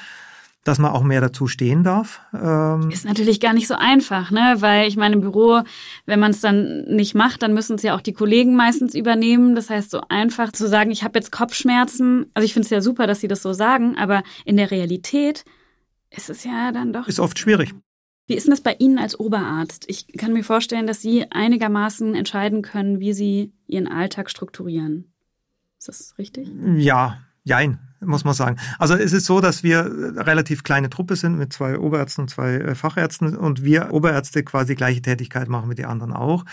dass 0.63 0.80
man 0.80 0.91
auch 0.91 1.04
mehr 1.04 1.22
dazu 1.22 1.48
stehen 1.48 1.84
darf. 1.84 2.22
Ähm 2.34 2.91
ist 2.91 3.06
natürlich 3.06 3.39
gar 3.39 3.54
nicht 3.54 3.67
so 3.67 3.76
einfach, 3.76 4.32
ne? 4.32 4.56
Weil 4.60 4.88
ich 4.88 4.98
meine, 4.98 5.15
im 5.15 5.22
Büro, 5.22 5.62
wenn 6.06 6.20
man 6.20 6.32
es 6.32 6.41
dann 6.41 6.84
nicht 6.84 7.15
macht, 7.15 7.41
dann 7.41 7.54
müssen 7.54 7.76
es 7.76 7.84
ja 7.84 7.96
auch 7.96 8.02
die 8.02 8.13
Kollegen 8.13 8.56
meistens 8.56 8.93
übernehmen. 8.93 9.56
Das 9.56 9.70
heißt, 9.70 9.89
so 9.89 10.02
einfach 10.10 10.52
zu 10.52 10.67
sagen, 10.67 10.91
ich 10.91 11.04
habe 11.04 11.17
jetzt 11.17 11.32
Kopfschmerzen. 11.32 12.30
Also 12.34 12.46
ich 12.46 12.54
finde 12.54 12.65
es 12.65 12.70
ja 12.70 12.82
super, 12.82 13.08
dass 13.08 13.22
sie 13.22 13.30
das 13.30 13.41
so 13.41 13.54
sagen, 13.54 13.98
aber 13.98 14.24
in 14.43 14.58
der 14.58 14.72
Realität 14.72 15.46
ist 16.10 16.30
es 16.30 16.43
ja 16.43 16.72
dann 16.72 16.91
doch. 16.91 17.08
Ist 17.08 17.20
oft 17.20 17.39
schwierig. 17.39 17.74
Wie 18.28 18.36
ist 18.36 18.46
denn 18.46 18.52
das 18.52 18.62
bei 18.62 18.76
Ihnen 18.78 19.00
als 19.00 19.17
Oberarzt? 19.17 19.86
Ich 19.88 20.08
kann 20.17 20.34
mir 20.34 20.43
vorstellen, 20.43 20.86
dass 20.86 21.02
Sie 21.02 21.32
einigermaßen 21.32 22.13
entscheiden 22.13 22.62
können, 22.62 23.00
wie 23.00 23.13
Sie 23.13 23.54
Ihren 23.67 23.88
Alltag 23.88 24.30
strukturieren. 24.30 25.13
Ist 25.80 25.88
das 25.88 26.17
richtig? 26.17 26.50
Ja, 26.76 27.20
jein, 27.46 27.80
muss 28.01 28.23
man 28.23 28.33
sagen. 28.33 28.57
Also 28.79 28.95
es 28.95 29.13
ist 29.13 29.25
so, 29.25 29.41
dass 29.41 29.63
wir 29.63 29.86
relativ 30.17 30.63
kleine 30.63 30.89
Truppe 30.89 31.15
sind 31.15 31.38
mit 31.38 31.53
zwei 31.53 31.77
Oberärzten 31.79 32.23
und 32.23 32.29
zwei 32.29 32.55
äh, 32.55 32.75
Fachärzten 32.75 33.36
und 33.36 33.63
wir 33.63 33.91
Oberärzte 33.91 34.43
quasi 34.43 34.75
gleiche 34.75 35.01
Tätigkeit 35.01 35.47
machen 35.47 35.69
wie 35.69 35.75
die 35.75 35.86
anderen 35.86 36.13
auch. 36.13 36.45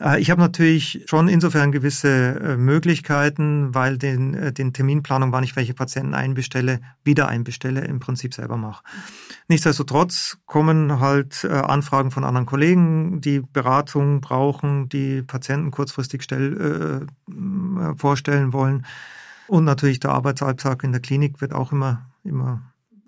Äh, 0.00 0.20
ich 0.20 0.30
habe 0.30 0.40
natürlich 0.40 1.04
schon 1.06 1.28
insofern 1.28 1.72
gewisse 1.72 2.08
äh, 2.08 2.56
Möglichkeiten, 2.56 3.74
weil 3.74 3.98
den, 3.98 4.54
den 4.54 4.72
Terminplanung, 4.72 5.32
wann 5.32 5.44
ich 5.44 5.56
welche 5.56 5.74
Patienten 5.74 6.14
einbestelle, 6.14 6.80
wieder 7.02 7.28
einbestelle, 7.28 7.82
im 7.82 8.00
Prinzip 8.00 8.34
selber 8.34 8.56
mache. 8.56 8.84
Nichtsdestotrotz 9.48 10.38
kommen 10.46 11.00
halt 11.00 11.44
Anfragen 11.44 12.10
von 12.10 12.24
anderen 12.24 12.46
Kollegen, 12.46 13.20
die 13.20 13.40
Beratung 13.40 14.20
brauchen, 14.20 14.88
die 14.88 15.22
Patienten 15.22 15.70
kurzfristig 15.70 16.22
stell, 16.22 17.06
äh, 17.30 17.96
vorstellen 17.96 18.52
wollen. 18.52 18.86
Und 19.48 19.64
natürlich 19.64 20.00
der 20.00 20.12
Arbeitsalltag 20.12 20.84
in 20.84 20.92
der 20.92 21.00
Klinik 21.00 21.40
wird 21.40 21.52
auch 21.52 21.72
immer, 21.72 22.06
immer 22.24 22.62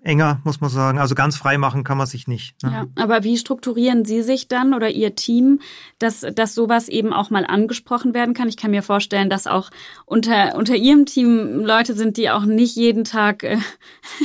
enger, 0.07 0.39
muss 0.43 0.61
man 0.61 0.69
sagen. 0.69 0.99
Also 0.99 1.15
ganz 1.15 1.35
frei 1.35 1.57
machen 1.57 1.83
kann 1.83 1.97
man 1.97 2.07
sich 2.07 2.27
nicht. 2.27 2.63
Ne? 2.63 2.71
Ja, 2.71 3.03
aber 3.03 3.23
wie 3.23 3.37
strukturieren 3.37 4.05
Sie 4.05 4.21
sich 4.21 4.47
dann 4.47 4.73
oder 4.73 4.89
Ihr 4.89 5.15
Team, 5.15 5.59
dass, 5.99 6.21
dass 6.33 6.55
sowas 6.55 6.87
eben 6.87 7.13
auch 7.13 7.29
mal 7.29 7.45
angesprochen 7.45 8.13
werden 8.13 8.33
kann? 8.33 8.47
Ich 8.47 8.57
kann 8.57 8.71
mir 8.71 8.83
vorstellen, 8.83 9.29
dass 9.29 9.47
auch 9.47 9.69
unter, 10.05 10.55
unter 10.55 10.75
Ihrem 10.75 11.05
Team 11.05 11.65
Leute 11.65 11.93
sind, 11.93 12.17
die 12.17 12.29
auch 12.29 12.45
nicht 12.45 12.75
jeden 12.75 13.03
Tag 13.03 13.43
äh, 13.43 13.57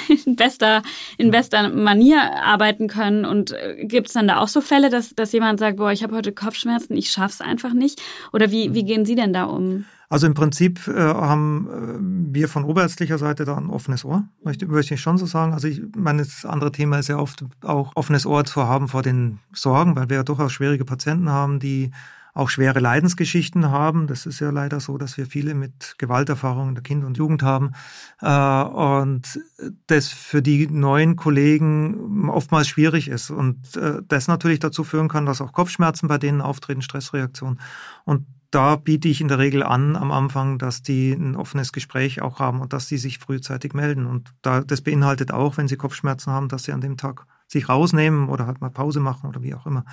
in, 0.24 0.36
bester, 0.36 0.82
in 1.18 1.30
bester 1.32 1.68
Manier 1.68 2.20
arbeiten 2.42 2.86
können. 2.86 3.24
Und 3.24 3.50
äh, 3.50 3.84
gibt 3.84 4.06
es 4.06 4.12
dann 4.12 4.28
da 4.28 4.38
auch 4.38 4.48
so 4.48 4.60
Fälle, 4.60 4.88
dass, 4.88 5.14
dass 5.14 5.32
jemand 5.32 5.58
sagt, 5.58 5.78
boah, 5.78 5.90
ich 5.90 6.04
habe 6.04 6.14
heute 6.14 6.32
Kopfschmerzen, 6.32 6.96
ich 6.96 7.10
schaff's 7.10 7.40
einfach 7.40 7.72
nicht? 7.72 8.00
Oder 8.32 8.50
wie, 8.50 8.72
wie 8.72 8.84
gehen 8.84 9.04
Sie 9.04 9.16
denn 9.16 9.32
da 9.32 9.44
um? 9.44 9.86
Also 10.12 10.26
im 10.26 10.34
Prinzip 10.34 10.86
äh, 10.88 10.92
haben 10.92 11.68
äh, 11.70 12.34
wir 12.34 12.46
von 12.46 12.64
oberärztlicher 12.64 13.16
Seite 13.16 13.46
da 13.46 13.56
ein 13.56 13.70
offenes 13.70 14.04
Ohr, 14.04 14.24
möchte, 14.44 14.66
möchte 14.66 14.92
ich 14.92 15.00
schon 15.00 15.16
so 15.16 15.24
sagen. 15.24 15.54
Also 15.54 15.68
ich 15.68 15.80
meine, 15.96 16.22
das 16.22 16.44
andere 16.44 16.70
Thema 16.70 16.98
ist 16.98 17.08
ja 17.08 17.16
oft 17.16 17.46
auch 17.62 17.92
offenes 17.94 18.26
Ohr 18.26 18.44
zu 18.44 18.68
haben 18.68 18.88
vor 18.88 19.00
den 19.00 19.38
Sorgen, 19.54 19.96
weil 19.96 20.10
wir 20.10 20.16
ja 20.16 20.22
durchaus 20.22 20.52
schwierige 20.52 20.84
Patienten 20.84 21.30
haben, 21.30 21.60
die 21.60 21.92
auch 22.34 22.50
schwere 22.50 22.78
Leidensgeschichten 22.78 23.70
haben. 23.70 24.06
Das 24.06 24.26
ist 24.26 24.38
ja 24.38 24.50
leider 24.50 24.80
so, 24.80 24.98
dass 24.98 25.16
wir 25.16 25.24
viele 25.24 25.54
mit 25.54 25.94
Gewalterfahrungen 25.96 26.74
der 26.74 26.84
Kind- 26.84 27.04
und 27.04 27.16
Jugend 27.16 27.42
haben. 27.42 27.72
Äh, 28.20 28.64
und 28.64 29.40
das 29.86 30.08
für 30.08 30.42
die 30.42 30.66
neuen 30.66 31.16
Kollegen 31.16 32.28
oftmals 32.28 32.68
schwierig 32.68 33.08
ist. 33.08 33.30
Und 33.30 33.78
äh, 33.78 34.02
das 34.06 34.28
natürlich 34.28 34.58
dazu 34.58 34.84
führen 34.84 35.08
kann, 35.08 35.24
dass 35.24 35.40
auch 35.40 35.52
Kopfschmerzen 35.52 36.06
bei 36.06 36.18
denen 36.18 36.42
auftreten, 36.42 36.82
Stressreaktionen. 36.82 37.58
Und 38.04 38.26
da 38.52 38.76
biete 38.76 39.08
ich 39.08 39.20
in 39.20 39.28
der 39.28 39.38
Regel 39.38 39.62
an 39.62 39.96
am 39.96 40.12
Anfang, 40.12 40.58
dass 40.58 40.82
die 40.82 41.12
ein 41.12 41.36
offenes 41.36 41.72
Gespräch 41.72 42.20
auch 42.20 42.38
haben 42.38 42.60
und 42.60 42.72
dass 42.72 42.86
sie 42.86 42.98
sich 42.98 43.18
frühzeitig 43.18 43.72
melden. 43.72 44.06
Und 44.06 44.34
da, 44.42 44.60
das 44.60 44.82
beinhaltet 44.82 45.32
auch, 45.32 45.56
wenn 45.56 45.68
sie 45.68 45.76
Kopfschmerzen 45.76 46.32
haben, 46.32 46.48
dass 46.48 46.64
sie 46.64 46.72
an 46.72 46.82
dem 46.82 46.98
Tag 46.98 47.26
sich 47.48 47.68
rausnehmen 47.68 48.28
oder 48.28 48.46
halt 48.46 48.60
mal 48.60 48.70
Pause 48.70 49.00
machen 49.00 49.28
oder 49.28 49.42
wie 49.42 49.54
auch 49.54 49.66
immer. 49.66 49.84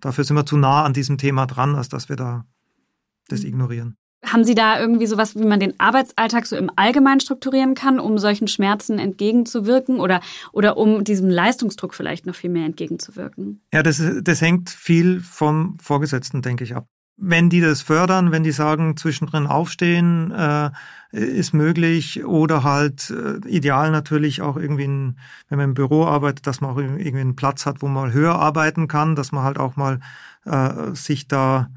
Dafür 0.00 0.24
sind 0.24 0.34
wir 0.34 0.46
zu 0.46 0.56
nah 0.56 0.82
an 0.84 0.94
diesem 0.94 1.18
Thema 1.18 1.46
dran, 1.46 1.76
als 1.76 1.90
dass 1.90 2.08
wir 2.08 2.16
da 2.16 2.46
das 3.28 3.42
mhm. 3.42 3.48
ignorieren. 3.48 3.96
Haben 4.24 4.44
Sie 4.44 4.54
da 4.54 4.80
irgendwie 4.80 5.06
sowas, 5.06 5.36
wie 5.36 5.44
man 5.44 5.60
den 5.60 5.78
Arbeitsalltag 5.78 6.46
so 6.46 6.56
im 6.56 6.70
Allgemeinen 6.74 7.20
strukturieren 7.20 7.74
kann, 7.74 8.00
um 8.00 8.18
solchen 8.18 8.48
Schmerzen 8.48 8.98
entgegenzuwirken 8.98 10.00
oder, 10.00 10.20
oder 10.52 10.78
um 10.78 11.04
diesem 11.04 11.28
Leistungsdruck 11.28 11.94
vielleicht 11.94 12.26
noch 12.26 12.34
viel 12.34 12.50
mehr 12.50 12.64
entgegenzuwirken? 12.64 13.60
Ja, 13.72 13.82
das, 13.82 14.02
das 14.22 14.40
hängt 14.40 14.70
viel 14.70 15.20
vom 15.20 15.78
Vorgesetzten, 15.78 16.42
denke 16.42 16.64
ich, 16.64 16.74
ab 16.74 16.88
wenn 17.16 17.48
die 17.48 17.60
das 17.60 17.82
fördern, 17.82 18.30
wenn 18.30 18.42
die 18.42 18.52
sagen, 18.52 18.96
zwischendrin 18.96 19.46
aufstehen 19.46 20.30
äh, 20.32 20.70
ist 21.12 21.54
möglich 21.54 22.24
oder 22.24 22.62
halt 22.62 23.10
äh, 23.10 23.46
ideal 23.48 23.90
natürlich 23.90 24.42
auch 24.42 24.56
irgendwie, 24.56 24.86
ein, 24.86 25.18
wenn 25.48 25.58
man 25.58 25.70
im 25.70 25.74
Büro 25.74 26.04
arbeitet, 26.04 26.46
dass 26.46 26.60
man 26.60 26.70
auch 26.70 26.78
irgendwie 26.78 27.08
einen 27.08 27.36
Platz 27.36 27.64
hat, 27.64 27.80
wo 27.80 27.88
man 27.88 28.12
höher 28.12 28.34
arbeiten 28.34 28.86
kann, 28.86 29.16
dass 29.16 29.32
man 29.32 29.44
halt 29.44 29.58
auch 29.58 29.76
mal 29.76 30.00
äh, 30.44 30.94
sich 30.94 31.26
da 31.26 31.70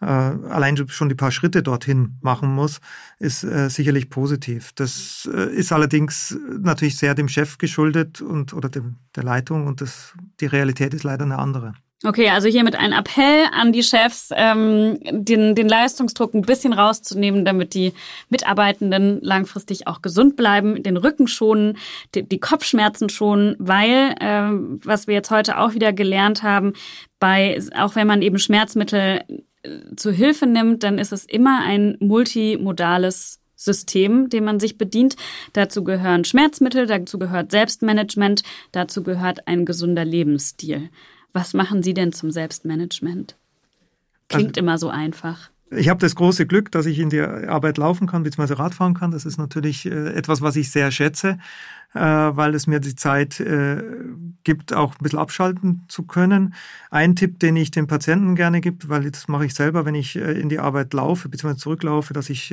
äh, 0.00 0.06
allein 0.06 0.76
schon 0.88 1.08
die 1.08 1.14
paar 1.14 1.30
Schritte 1.30 1.62
dorthin 1.62 2.16
machen 2.20 2.52
muss, 2.52 2.80
ist 3.18 3.44
äh, 3.44 3.68
sicherlich 3.68 4.10
positiv. 4.10 4.72
Das 4.74 5.28
äh, 5.32 5.54
ist 5.54 5.72
allerdings 5.72 6.36
natürlich 6.58 6.96
sehr 6.96 7.14
dem 7.14 7.28
Chef 7.28 7.58
geschuldet 7.58 8.20
und 8.20 8.54
oder 8.54 8.68
dem, 8.68 8.96
der 9.14 9.24
Leitung 9.24 9.66
und 9.66 9.80
das, 9.80 10.14
die 10.40 10.46
Realität 10.46 10.94
ist 10.94 11.04
leider 11.04 11.24
eine 11.24 11.38
andere. 11.38 11.74
Okay, 12.02 12.30
also 12.30 12.48
hiermit 12.48 12.76
ein 12.76 12.92
Appell 12.92 13.44
an 13.52 13.72
die 13.72 13.82
Chefs, 13.82 14.30
ähm, 14.34 14.98
den, 15.10 15.54
den 15.54 15.68
Leistungsdruck 15.68 16.32
ein 16.32 16.40
bisschen 16.40 16.72
rauszunehmen, 16.72 17.44
damit 17.44 17.74
die 17.74 17.92
Mitarbeitenden 18.30 19.20
langfristig 19.20 19.86
auch 19.86 20.00
gesund 20.00 20.34
bleiben, 20.34 20.82
den 20.82 20.96
Rücken 20.96 21.28
schonen, 21.28 21.76
die, 22.14 22.22
die 22.22 22.40
Kopfschmerzen 22.40 23.10
schonen, 23.10 23.54
weil, 23.58 24.14
ähm, 24.20 24.80
was 24.82 25.08
wir 25.08 25.14
jetzt 25.14 25.30
heute 25.30 25.58
auch 25.58 25.74
wieder 25.74 25.92
gelernt 25.92 26.42
haben, 26.42 26.72
bei, 27.18 27.60
auch 27.76 27.96
wenn 27.96 28.06
man 28.06 28.22
eben 28.22 28.38
Schmerzmittel 28.38 29.20
äh, 29.62 29.94
zu 29.94 30.10
Hilfe 30.10 30.46
nimmt, 30.46 30.82
dann 30.84 30.98
ist 30.98 31.12
es 31.12 31.26
immer 31.26 31.60
ein 31.66 31.98
multimodales 32.00 33.40
System, 33.56 34.30
dem 34.30 34.44
man 34.44 34.58
sich 34.58 34.78
bedient. 34.78 35.16
Dazu 35.52 35.84
gehören 35.84 36.24
Schmerzmittel, 36.24 36.86
dazu 36.86 37.18
gehört 37.18 37.50
Selbstmanagement, 37.50 38.42
dazu 38.72 39.02
gehört 39.02 39.46
ein 39.46 39.66
gesunder 39.66 40.06
Lebensstil. 40.06 40.88
Was 41.32 41.54
machen 41.54 41.82
Sie 41.82 41.94
denn 41.94 42.12
zum 42.12 42.30
Selbstmanagement? 42.30 43.36
Klingt 44.28 44.56
also, 44.56 44.60
immer 44.60 44.78
so 44.78 44.88
einfach. 44.88 45.50
Ich 45.72 45.88
habe 45.88 46.00
das 46.00 46.16
große 46.16 46.46
Glück, 46.46 46.72
dass 46.72 46.86
ich 46.86 46.98
in 46.98 47.10
die 47.10 47.20
Arbeit 47.20 47.78
laufen 47.78 48.08
kann, 48.08 48.24
beziehungsweise 48.24 48.58
Radfahren 48.58 48.94
kann. 48.94 49.12
Das 49.12 49.24
ist 49.24 49.38
natürlich 49.38 49.86
äh, 49.86 50.12
etwas, 50.14 50.42
was 50.42 50.56
ich 50.56 50.70
sehr 50.70 50.90
schätze, 50.90 51.38
äh, 51.94 52.00
weil 52.00 52.56
es 52.56 52.66
mir 52.66 52.80
die 52.80 52.96
Zeit 52.96 53.38
äh, 53.38 53.80
gibt, 54.42 54.72
auch 54.72 54.94
ein 54.94 55.02
bisschen 55.02 55.20
abschalten 55.20 55.84
zu 55.86 56.02
können. 56.02 56.54
Ein 56.90 57.14
Tipp, 57.14 57.38
den 57.38 57.54
ich 57.54 57.70
den 57.70 57.86
Patienten 57.86 58.34
gerne 58.34 58.60
gibt, 58.60 58.88
weil 58.88 59.08
das 59.12 59.28
mache 59.28 59.46
ich 59.46 59.54
selber, 59.54 59.84
wenn 59.84 59.94
ich 59.94 60.16
in 60.16 60.48
die 60.48 60.58
Arbeit 60.58 60.92
laufe, 60.92 61.28
beziehungsweise 61.28 61.62
zurücklaufe, 61.62 62.14
dass 62.14 62.30
ich 62.30 62.52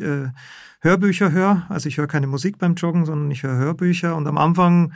Hörbücher 0.82 1.32
höre. 1.32 1.66
Also 1.70 1.90
ich 1.90 1.98
höre 1.98 2.08
keine 2.08 2.28
Musik 2.28 2.60
beim 2.60 2.76
Joggen, 2.76 3.06
sondern 3.06 3.32
ich 3.32 3.42
höre 3.42 3.58
Hörbücher. 3.58 4.16
Und 4.16 4.28
am 4.28 4.38
Anfang 4.38 4.94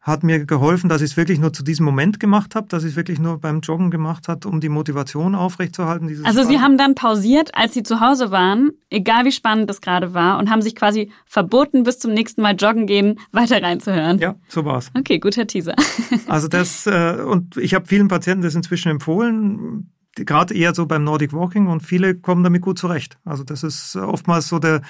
hat 0.00 0.22
mir 0.22 0.46
geholfen, 0.46 0.88
dass 0.88 1.02
ich 1.02 1.10
es 1.10 1.16
wirklich 1.16 1.38
nur 1.38 1.52
zu 1.52 1.62
diesem 1.62 1.84
Moment 1.84 2.18
gemacht 2.18 2.54
habe, 2.54 2.66
dass 2.68 2.84
ich 2.84 2.92
es 2.92 2.96
wirklich 2.96 3.18
nur 3.18 3.38
beim 3.38 3.60
Joggen 3.60 3.90
gemacht 3.90 4.28
hat, 4.28 4.46
um 4.46 4.60
die 4.60 4.70
Motivation 4.70 5.34
aufrechtzuerhalten. 5.34 6.24
Also 6.24 6.42
Sie 6.42 6.58
haben 6.58 6.78
dann 6.78 6.94
pausiert, 6.94 7.54
als 7.54 7.74
Sie 7.74 7.82
zu 7.82 8.00
Hause 8.00 8.30
waren, 8.30 8.70
egal 8.88 9.26
wie 9.26 9.32
spannend 9.32 9.68
das 9.68 9.82
gerade 9.82 10.14
war, 10.14 10.38
und 10.38 10.50
haben 10.50 10.62
sich 10.62 10.74
quasi 10.74 11.10
verboten, 11.26 11.82
bis 11.82 11.98
zum 11.98 12.14
nächsten 12.14 12.40
Mal 12.40 12.54
joggen 12.54 12.86
gehen, 12.86 13.20
weiter 13.32 13.62
reinzuhören. 13.62 14.18
Ja, 14.18 14.36
so 14.48 14.64
war's. 14.64 14.90
Okay, 14.96 15.18
guter 15.18 15.46
Teaser. 15.46 15.74
also 16.28 16.48
das 16.48 16.86
äh, 16.86 17.16
und 17.22 17.58
ich 17.58 17.74
habe 17.74 17.86
vielen 17.86 18.08
Patienten 18.08 18.42
das 18.42 18.54
inzwischen 18.54 18.88
empfohlen, 18.88 19.90
gerade 20.16 20.54
eher 20.54 20.74
so 20.74 20.86
beim 20.86 21.04
Nordic 21.04 21.32
Walking 21.32 21.66
und 21.66 21.80
viele 21.82 22.14
kommen 22.14 22.42
damit 22.42 22.62
gut 22.62 22.78
zurecht. 22.78 23.18
Also 23.24 23.44
das 23.44 23.62
ist 23.62 23.96
oftmals 23.96 24.48
so 24.48 24.58
der 24.58 24.82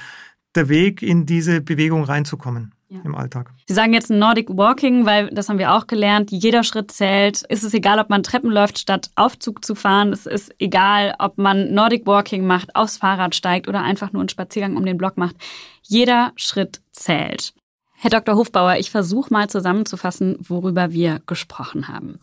der 0.55 0.69
Weg 0.69 1.03
in 1.03 1.27
diese 1.27 1.61
Bewegung 1.61 2.05
reinzukommen 2.05 2.75
ja. 2.91 3.01
im 3.05 3.15
Alltag. 3.15 3.53
Sie 3.67 3.75
sagen 3.75 3.93
jetzt 3.93 4.11
Nordic 4.11 4.49
Walking, 4.51 5.07
weil 5.07 5.29
das 5.31 5.49
haben 5.49 5.59
wir 5.59 5.73
auch 5.75 5.87
gelernt, 5.87 6.31
jeder 6.31 6.65
Schritt 6.65 6.91
zählt. 6.91 7.45
Es 7.49 7.63
ist 7.63 7.73
egal, 7.73 7.99
ob 7.99 8.11
man 8.11 8.23
Treppen 8.23 8.51
läuft, 8.51 8.79
statt 8.79 9.11
Aufzug 9.15 9.65
zu 9.65 9.75
fahren. 9.75 10.13
Es 10.13 10.27
ist 10.27 10.53
egal, 10.59 11.15
ob 11.19 11.39
man 11.39 11.73
Nordic 11.73 12.07
Walking 12.07 12.47
macht, 12.47 12.75
aufs 12.75 12.99
Fahrrad 12.99 13.35
steigt 13.35 13.69
oder 13.69 13.83
einfach 13.83 14.13
nur 14.13 14.21
einen 14.21 14.29
Spaziergang 14.29 14.77
um 14.77 14.85
den 14.85 14.99
Block 14.99 15.17
macht. 15.17 15.37
Jeder 15.83 16.33
Schritt 16.37 16.81
zählt. 16.93 17.55
Herr 17.97 18.11
Dr. 18.11 18.35
Hofbauer, 18.35 18.77
ich 18.77 18.91
versuche 18.91 19.33
mal 19.33 19.49
zusammenzufassen, 19.49 20.37
worüber 20.41 20.91
wir 20.93 21.21
gesprochen 21.27 21.89
haben. 21.89 22.19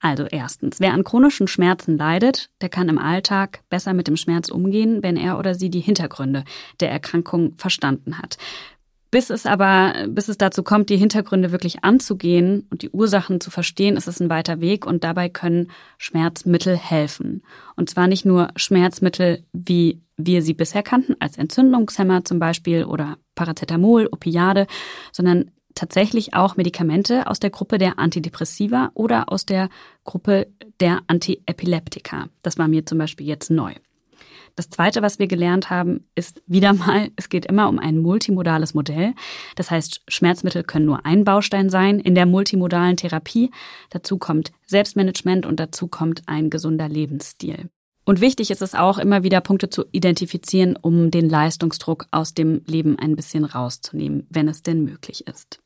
Also 0.00 0.26
erstens, 0.26 0.78
wer 0.80 0.92
an 0.92 1.02
chronischen 1.02 1.48
Schmerzen 1.48 1.98
leidet, 1.98 2.50
der 2.60 2.68
kann 2.68 2.88
im 2.88 2.98
Alltag 2.98 3.62
besser 3.68 3.94
mit 3.94 4.06
dem 4.06 4.16
Schmerz 4.16 4.48
umgehen, 4.48 5.02
wenn 5.02 5.16
er 5.16 5.38
oder 5.38 5.54
sie 5.54 5.70
die 5.70 5.80
Hintergründe 5.80 6.44
der 6.80 6.90
Erkrankung 6.90 7.54
verstanden 7.56 8.18
hat. 8.18 8.38
Bis 9.10 9.30
es 9.30 9.46
aber, 9.46 10.06
bis 10.08 10.28
es 10.28 10.36
dazu 10.36 10.62
kommt, 10.62 10.90
die 10.90 10.98
Hintergründe 10.98 11.50
wirklich 11.50 11.82
anzugehen 11.82 12.66
und 12.70 12.82
die 12.82 12.90
Ursachen 12.90 13.40
zu 13.40 13.50
verstehen, 13.50 13.96
ist 13.96 14.06
es 14.06 14.20
ein 14.20 14.28
weiter 14.28 14.60
Weg 14.60 14.86
und 14.86 15.02
dabei 15.02 15.30
können 15.30 15.70
Schmerzmittel 15.96 16.76
helfen. 16.76 17.42
Und 17.74 17.88
zwar 17.88 18.06
nicht 18.06 18.26
nur 18.26 18.48
Schmerzmittel, 18.56 19.44
wie 19.52 20.02
wir 20.18 20.42
sie 20.42 20.52
bisher 20.52 20.82
kannten, 20.82 21.16
als 21.20 21.38
Entzündungshemmer 21.38 22.24
zum 22.24 22.38
Beispiel 22.38 22.84
oder 22.84 23.16
Paracetamol, 23.34 24.08
Opiade, 24.12 24.66
sondern 25.10 25.52
tatsächlich 25.78 26.34
auch 26.34 26.56
Medikamente 26.56 27.26
aus 27.26 27.40
der 27.40 27.50
Gruppe 27.50 27.78
der 27.78 27.98
Antidepressiva 27.98 28.90
oder 28.94 29.32
aus 29.32 29.46
der 29.46 29.68
Gruppe 30.04 30.48
der 30.80 31.00
Antiepileptika. 31.06 32.28
Das 32.42 32.58
war 32.58 32.68
mir 32.68 32.84
zum 32.84 32.98
Beispiel 32.98 33.26
jetzt 33.26 33.50
neu. 33.50 33.74
Das 34.56 34.70
Zweite, 34.70 35.02
was 35.02 35.20
wir 35.20 35.28
gelernt 35.28 35.70
haben, 35.70 36.04
ist 36.16 36.42
wieder 36.48 36.72
mal, 36.72 37.10
es 37.14 37.28
geht 37.28 37.46
immer 37.46 37.68
um 37.68 37.78
ein 37.78 37.98
multimodales 37.98 38.74
Modell. 38.74 39.14
Das 39.54 39.70
heißt, 39.70 40.02
Schmerzmittel 40.08 40.64
können 40.64 40.86
nur 40.86 41.06
ein 41.06 41.22
Baustein 41.22 41.70
sein 41.70 42.00
in 42.00 42.16
der 42.16 42.26
multimodalen 42.26 42.96
Therapie. 42.96 43.52
Dazu 43.90 44.18
kommt 44.18 44.50
Selbstmanagement 44.66 45.46
und 45.46 45.60
dazu 45.60 45.86
kommt 45.86 46.22
ein 46.26 46.50
gesunder 46.50 46.88
Lebensstil. 46.88 47.70
Und 48.04 48.20
wichtig 48.20 48.50
ist 48.50 48.62
es 48.62 48.74
auch, 48.74 48.98
immer 48.98 49.22
wieder 49.22 49.40
Punkte 49.40 49.70
zu 49.70 49.84
identifizieren, 49.92 50.74
um 50.74 51.12
den 51.12 51.28
Leistungsdruck 51.28 52.06
aus 52.10 52.34
dem 52.34 52.62
Leben 52.66 52.98
ein 52.98 53.14
bisschen 53.14 53.44
rauszunehmen, 53.44 54.26
wenn 54.28 54.48
es 54.48 54.62
denn 54.62 54.82
möglich 54.82 55.28
ist. 55.28 55.60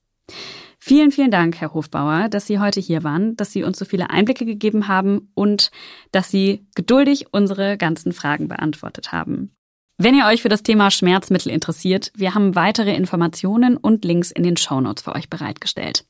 Vielen, 0.78 1.12
vielen 1.12 1.30
Dank, 1.30 1.60
Herr 1.60 1.74
Hofbauer, 1.74 2.28
dass 2.28 2.46
Sie 2.46 2.58
heute 2.58 2.80
hier 2.80 3.04
waren, 3.04 3.36
dass 3.36 3.52
Sie 3.52 3.62
uns 3.62 3.78
so 3.78 3.84
viele 3.84 4.10
Einblicke 4.10 4.44
gegeben 4.44 4.88
haben 4.88 5.30
und 5.34 5.70
dass 6.10 6.30
Sie 6.30 6.66
geduldig 6.74 7.26
unsere 7.32 7.76
ganzen 7.76 8.12
Fragen 8.12 8.48
beantwortet 8.48 9.12
haben. 9.12 9.54
Wenn 9.98 10.16
ihr 10.16 10.26
euch 10.26 10.42
für 10.42 10.48
das 10.48 10.64
Thema 10.64 10.90
Schmerzmittel 10.90 11.52
interessiert, 11.52 12.10
wir 12.16 12.34
haben 12.34 12.56
weitere 12.56 12.96
Informationen 12.96 13.76
und 13.76 14.04
Links 14.04 14.32
in 14.32 14.42
den 14.42 14.56
Shownotes 14.56 15.04
für 15.04 15.14
euch 15.14 15.30
bereitgestellt. 15.30 16.04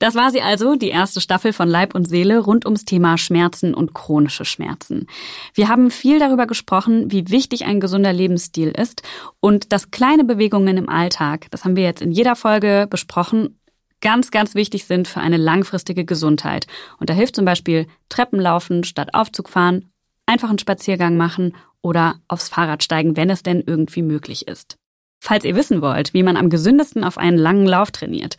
Das 0.00 0.14
war 0.14 0.30
sie 0.30 0.40
also, 0.40 0.76
die 0.76 0.88
erste 0.88 1.20
Staffel 1.20 1.52
von 1.52 1.68
Leib 1.68 1.94
und 1.94 2.08
Seele 2.08 2.38
rund 2.38 2.64
ums 2.64 2.86
Thema 2.86 3.18
Schmerzen 3.18 3.74
und 3.74 3.94
chronische 3.94 4.46
Schmerzen. 4.46 5.06
Wir 5.52 5.68
haben 5.68 5.90
viel 5.90 6.18
darüber 6.18 6.46
gesprochen, 6.46 7.12
wie 7.12 7.28
wichtig 7.28 7.66
ein 7.66 7.80
gesunder 7.80 8.12
Lebensstil 8.12 8.70
ist 8.70 9.02
und 9.40 9.72
dass 9.72 9.90
kleine 9.90 10.24
Bewegungen 10.24 10.78
im 10.78 10.88
Alltag, 10.88 11.48
das 11.50 11.66
haben 11.66 11.76
wir 11.76 11.84
jetzt 11.84 12.00
in 12.00 12.12
jeder 12.12 12.34
Folge 12.34 12.86
besprochen, 12.88 13.60
ganz, 14.00 14.30
ganz 14.30 14.54
wichtig 14.54 14.86
sind 14.86 15.06
für 15.06 15.20
eine 15.20 15.36
langfristige 15.36 16.06
Gesundheit. 16.06 16.66
Und 16.98 17.10
da 17.10 17.14
hilft 17.14 17.36
zum 17.36 17.44
Beispiel 17.44 17.86
Treppenlaufen 18.08 18.84
statt 18.84 19.12
Aufzug 19.12 19.50
fahren, 19.50 19.92
einfach 20.24 20.48
einen 20.48 20.58
Spaziergang 20.58 21.18
machen 21.18 21.54
oder 21.82 22.14
aufs 22.26 22.48
Fahrrad 22.48 22.82
steigen, 22.82 23.18
wenn 23.18 23.28
es 23.28 23.42
denn 23.42 23.62
irgendwie 23.66 24.02
möglich 24.02 24.48
ist. 24.48 24.78
Falls 25.22 25.44
ihr 25.44 25.56
wissen 25.56 25.82
wollt, 25.82 26.14
wie 26.14 26.22
man 26.22 26.38
am 26.38 26.48
gesündesten 26.48 27.04
auf 27.04 27.18
einen 27.18 27.36
langen 27.36 27.66
Lauf 27.66 27.90
trainiert, 27.90 28.38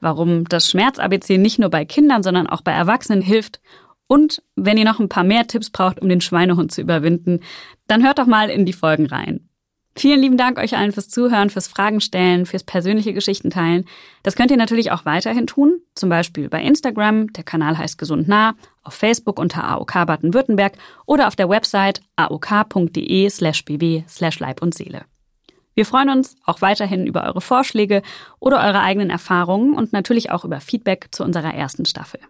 warum 0.00 0.44
das 0.44 0.70
Schmerz-ABC 0.70 1.38
nicht 1.38 1.58
nur 1.58 1.70
bei 1.70 1.84
Kindern, 1.84 2.22
sondern 2.22 2.46
auch 2.46 2.62
bei 2.62 2.72
Erwachsenen 2.72 3.22
hilft 3.22 3.60
und 4.10 4.42
wenn 4.56 4.76
ihr 4.76 4.84
noch 4.84 4.98
ein 4.98 5.08
paar 5.08 5.22
mehr 5.22 5.46
Tipps 5.46 5.70
braucht, 5.70 6.02
um 6.02 6.08
den 6.08 6.20
Schweinehund 6.20 6.72
zu 6.72 6.80
überwinden, 6.80 7.38
dann 7.86 8.02
hört 8.04 8.18
doch 8.18 8.26
mal 8.26 8.50
in 8.50 8.66
die 8.66 8.72
Folgen 8.72 9.06
rein. 9.06 9.48
Vielen 9.94 10.20
lieben 10.20 10.36
Dank 10.36 10.58
euch 10.58 10.76
allen 10.76 10.90
fürs 10.90 11.08
Zuhören, 11.08 11.48
fürs 11.48 11.68
Fragen 11.68 12.00
stellen, 12.00 12.44
fürs 12.44 12.64
persönliche 12.64 13.12
Geschichten 13.12 13.50
teilen. 13.50 13.84
Das 14.24 14.34
könnt 14.34 14.50
ihr 14.50 14.56
natürlich 14.56 14.90
auch 14.90 15.04
weiterhin 15.04 15.46
tun, 15.46 15.80
zum 15.94 16.08
Beispiel 16.08 16.48
bei 16.48 16.60
Instagram, 16.60 17.32
der 17.34 17.44
Kanal 17.44 17.78
heißt 17.78 17.98
Gesund 17.98 18.26
nah, 18.26 18.54
auf 18.82 18.94
Facebook 18.94 19.38
unter 19.38 19.62
AOK 19.62 19.92
Baden-Württemberg 20.06 20.76
oder 21.06 21.28
auf 21.28 21.36
der 21.36 21.48
Website 21.48 22.00
aok.de 22.16 23.30
slash 23.30 23.64
bb 23.64 24.04
slash 24.08 24.40
Leib 24.40 24.60
und 24.60 24.74
Seele. 24.74 25.04
Wir 25.74 25.86
freuen 25.86 26.10
uns 26.10 26.36
auch 26.44 26.60
weiterhin 26.62 27.06
über 27.06 27.24
eure 27.24 27.40
Vorschläge 27.40 28.02
oder 28.38 28.58
eure 28.58 28.80
eigenen 28.80 29.10
Erfahrungen 29.10 29.74
und 29.74 29.92
natürlich 29.92 30.30
auch 30.30 30.44
über 30.44 30.60
Feedback 30.60 31.08
zu 31.10 31.24
unserer 31.24 31.54
ersten 31.54 31.86
Staffel. 31.86 32.20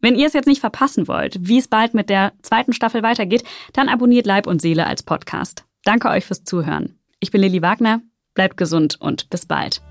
Wenn 0.00 0.14
ihr 0.14 0.26
es 0.26 0.32
jetzt 0.32 0.46
nicht 0.46 0.60
verpassen 0.60 1.08
wollt, 1.08 1.36
wie 1.40 1.58
es 1.58 1.68
bald 1.68 1.92
mit 1.92 2.08
der 2.08 2.32
zweiten 2.42 2.72
Staffel 2.72 3.02
weitergeht, 3.02 3.42
dann 3.72 3.88
abonniert 3.88 4.26
Leib 4.26 4.46
und 4.46 4.62
Seele 4.62 4.86
als 4.86 5.02
Podcast. 5.02 5.64
Danke 5.84 6.08
euch 6.08 6.24
fürs 6.24 6.44
Zuhören. 6.44 6.98
Ich 7.20 7.30
bin 7.32 7.40
Lilly 7.40 7.62
Wagner, 7.62 8.00
bleibt 8.34 8.56
gesund 8.56 8.96
und 9.00 9.28
bis 9.28 9.46
bald. 9.46 9.82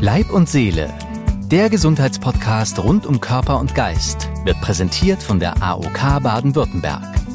Leib 0.00 0.30
und 0.30 0.48
Seele, 0.48 0.92
der 1.50 1.68
Gesundheitspodcast 1.68 2.78
rund 2.78 3.06
um 3.06 3.20
Körper 3.20 3.58
und 3.58 3.74
Geist, 3.74 4.30
wird 4.44 4.60
präsentiert 4.60 5.20
von 5.22 5.40
der 5.40 5.60
AOK 5.62 6.22
Baden-Württemberg. 6.22 7.29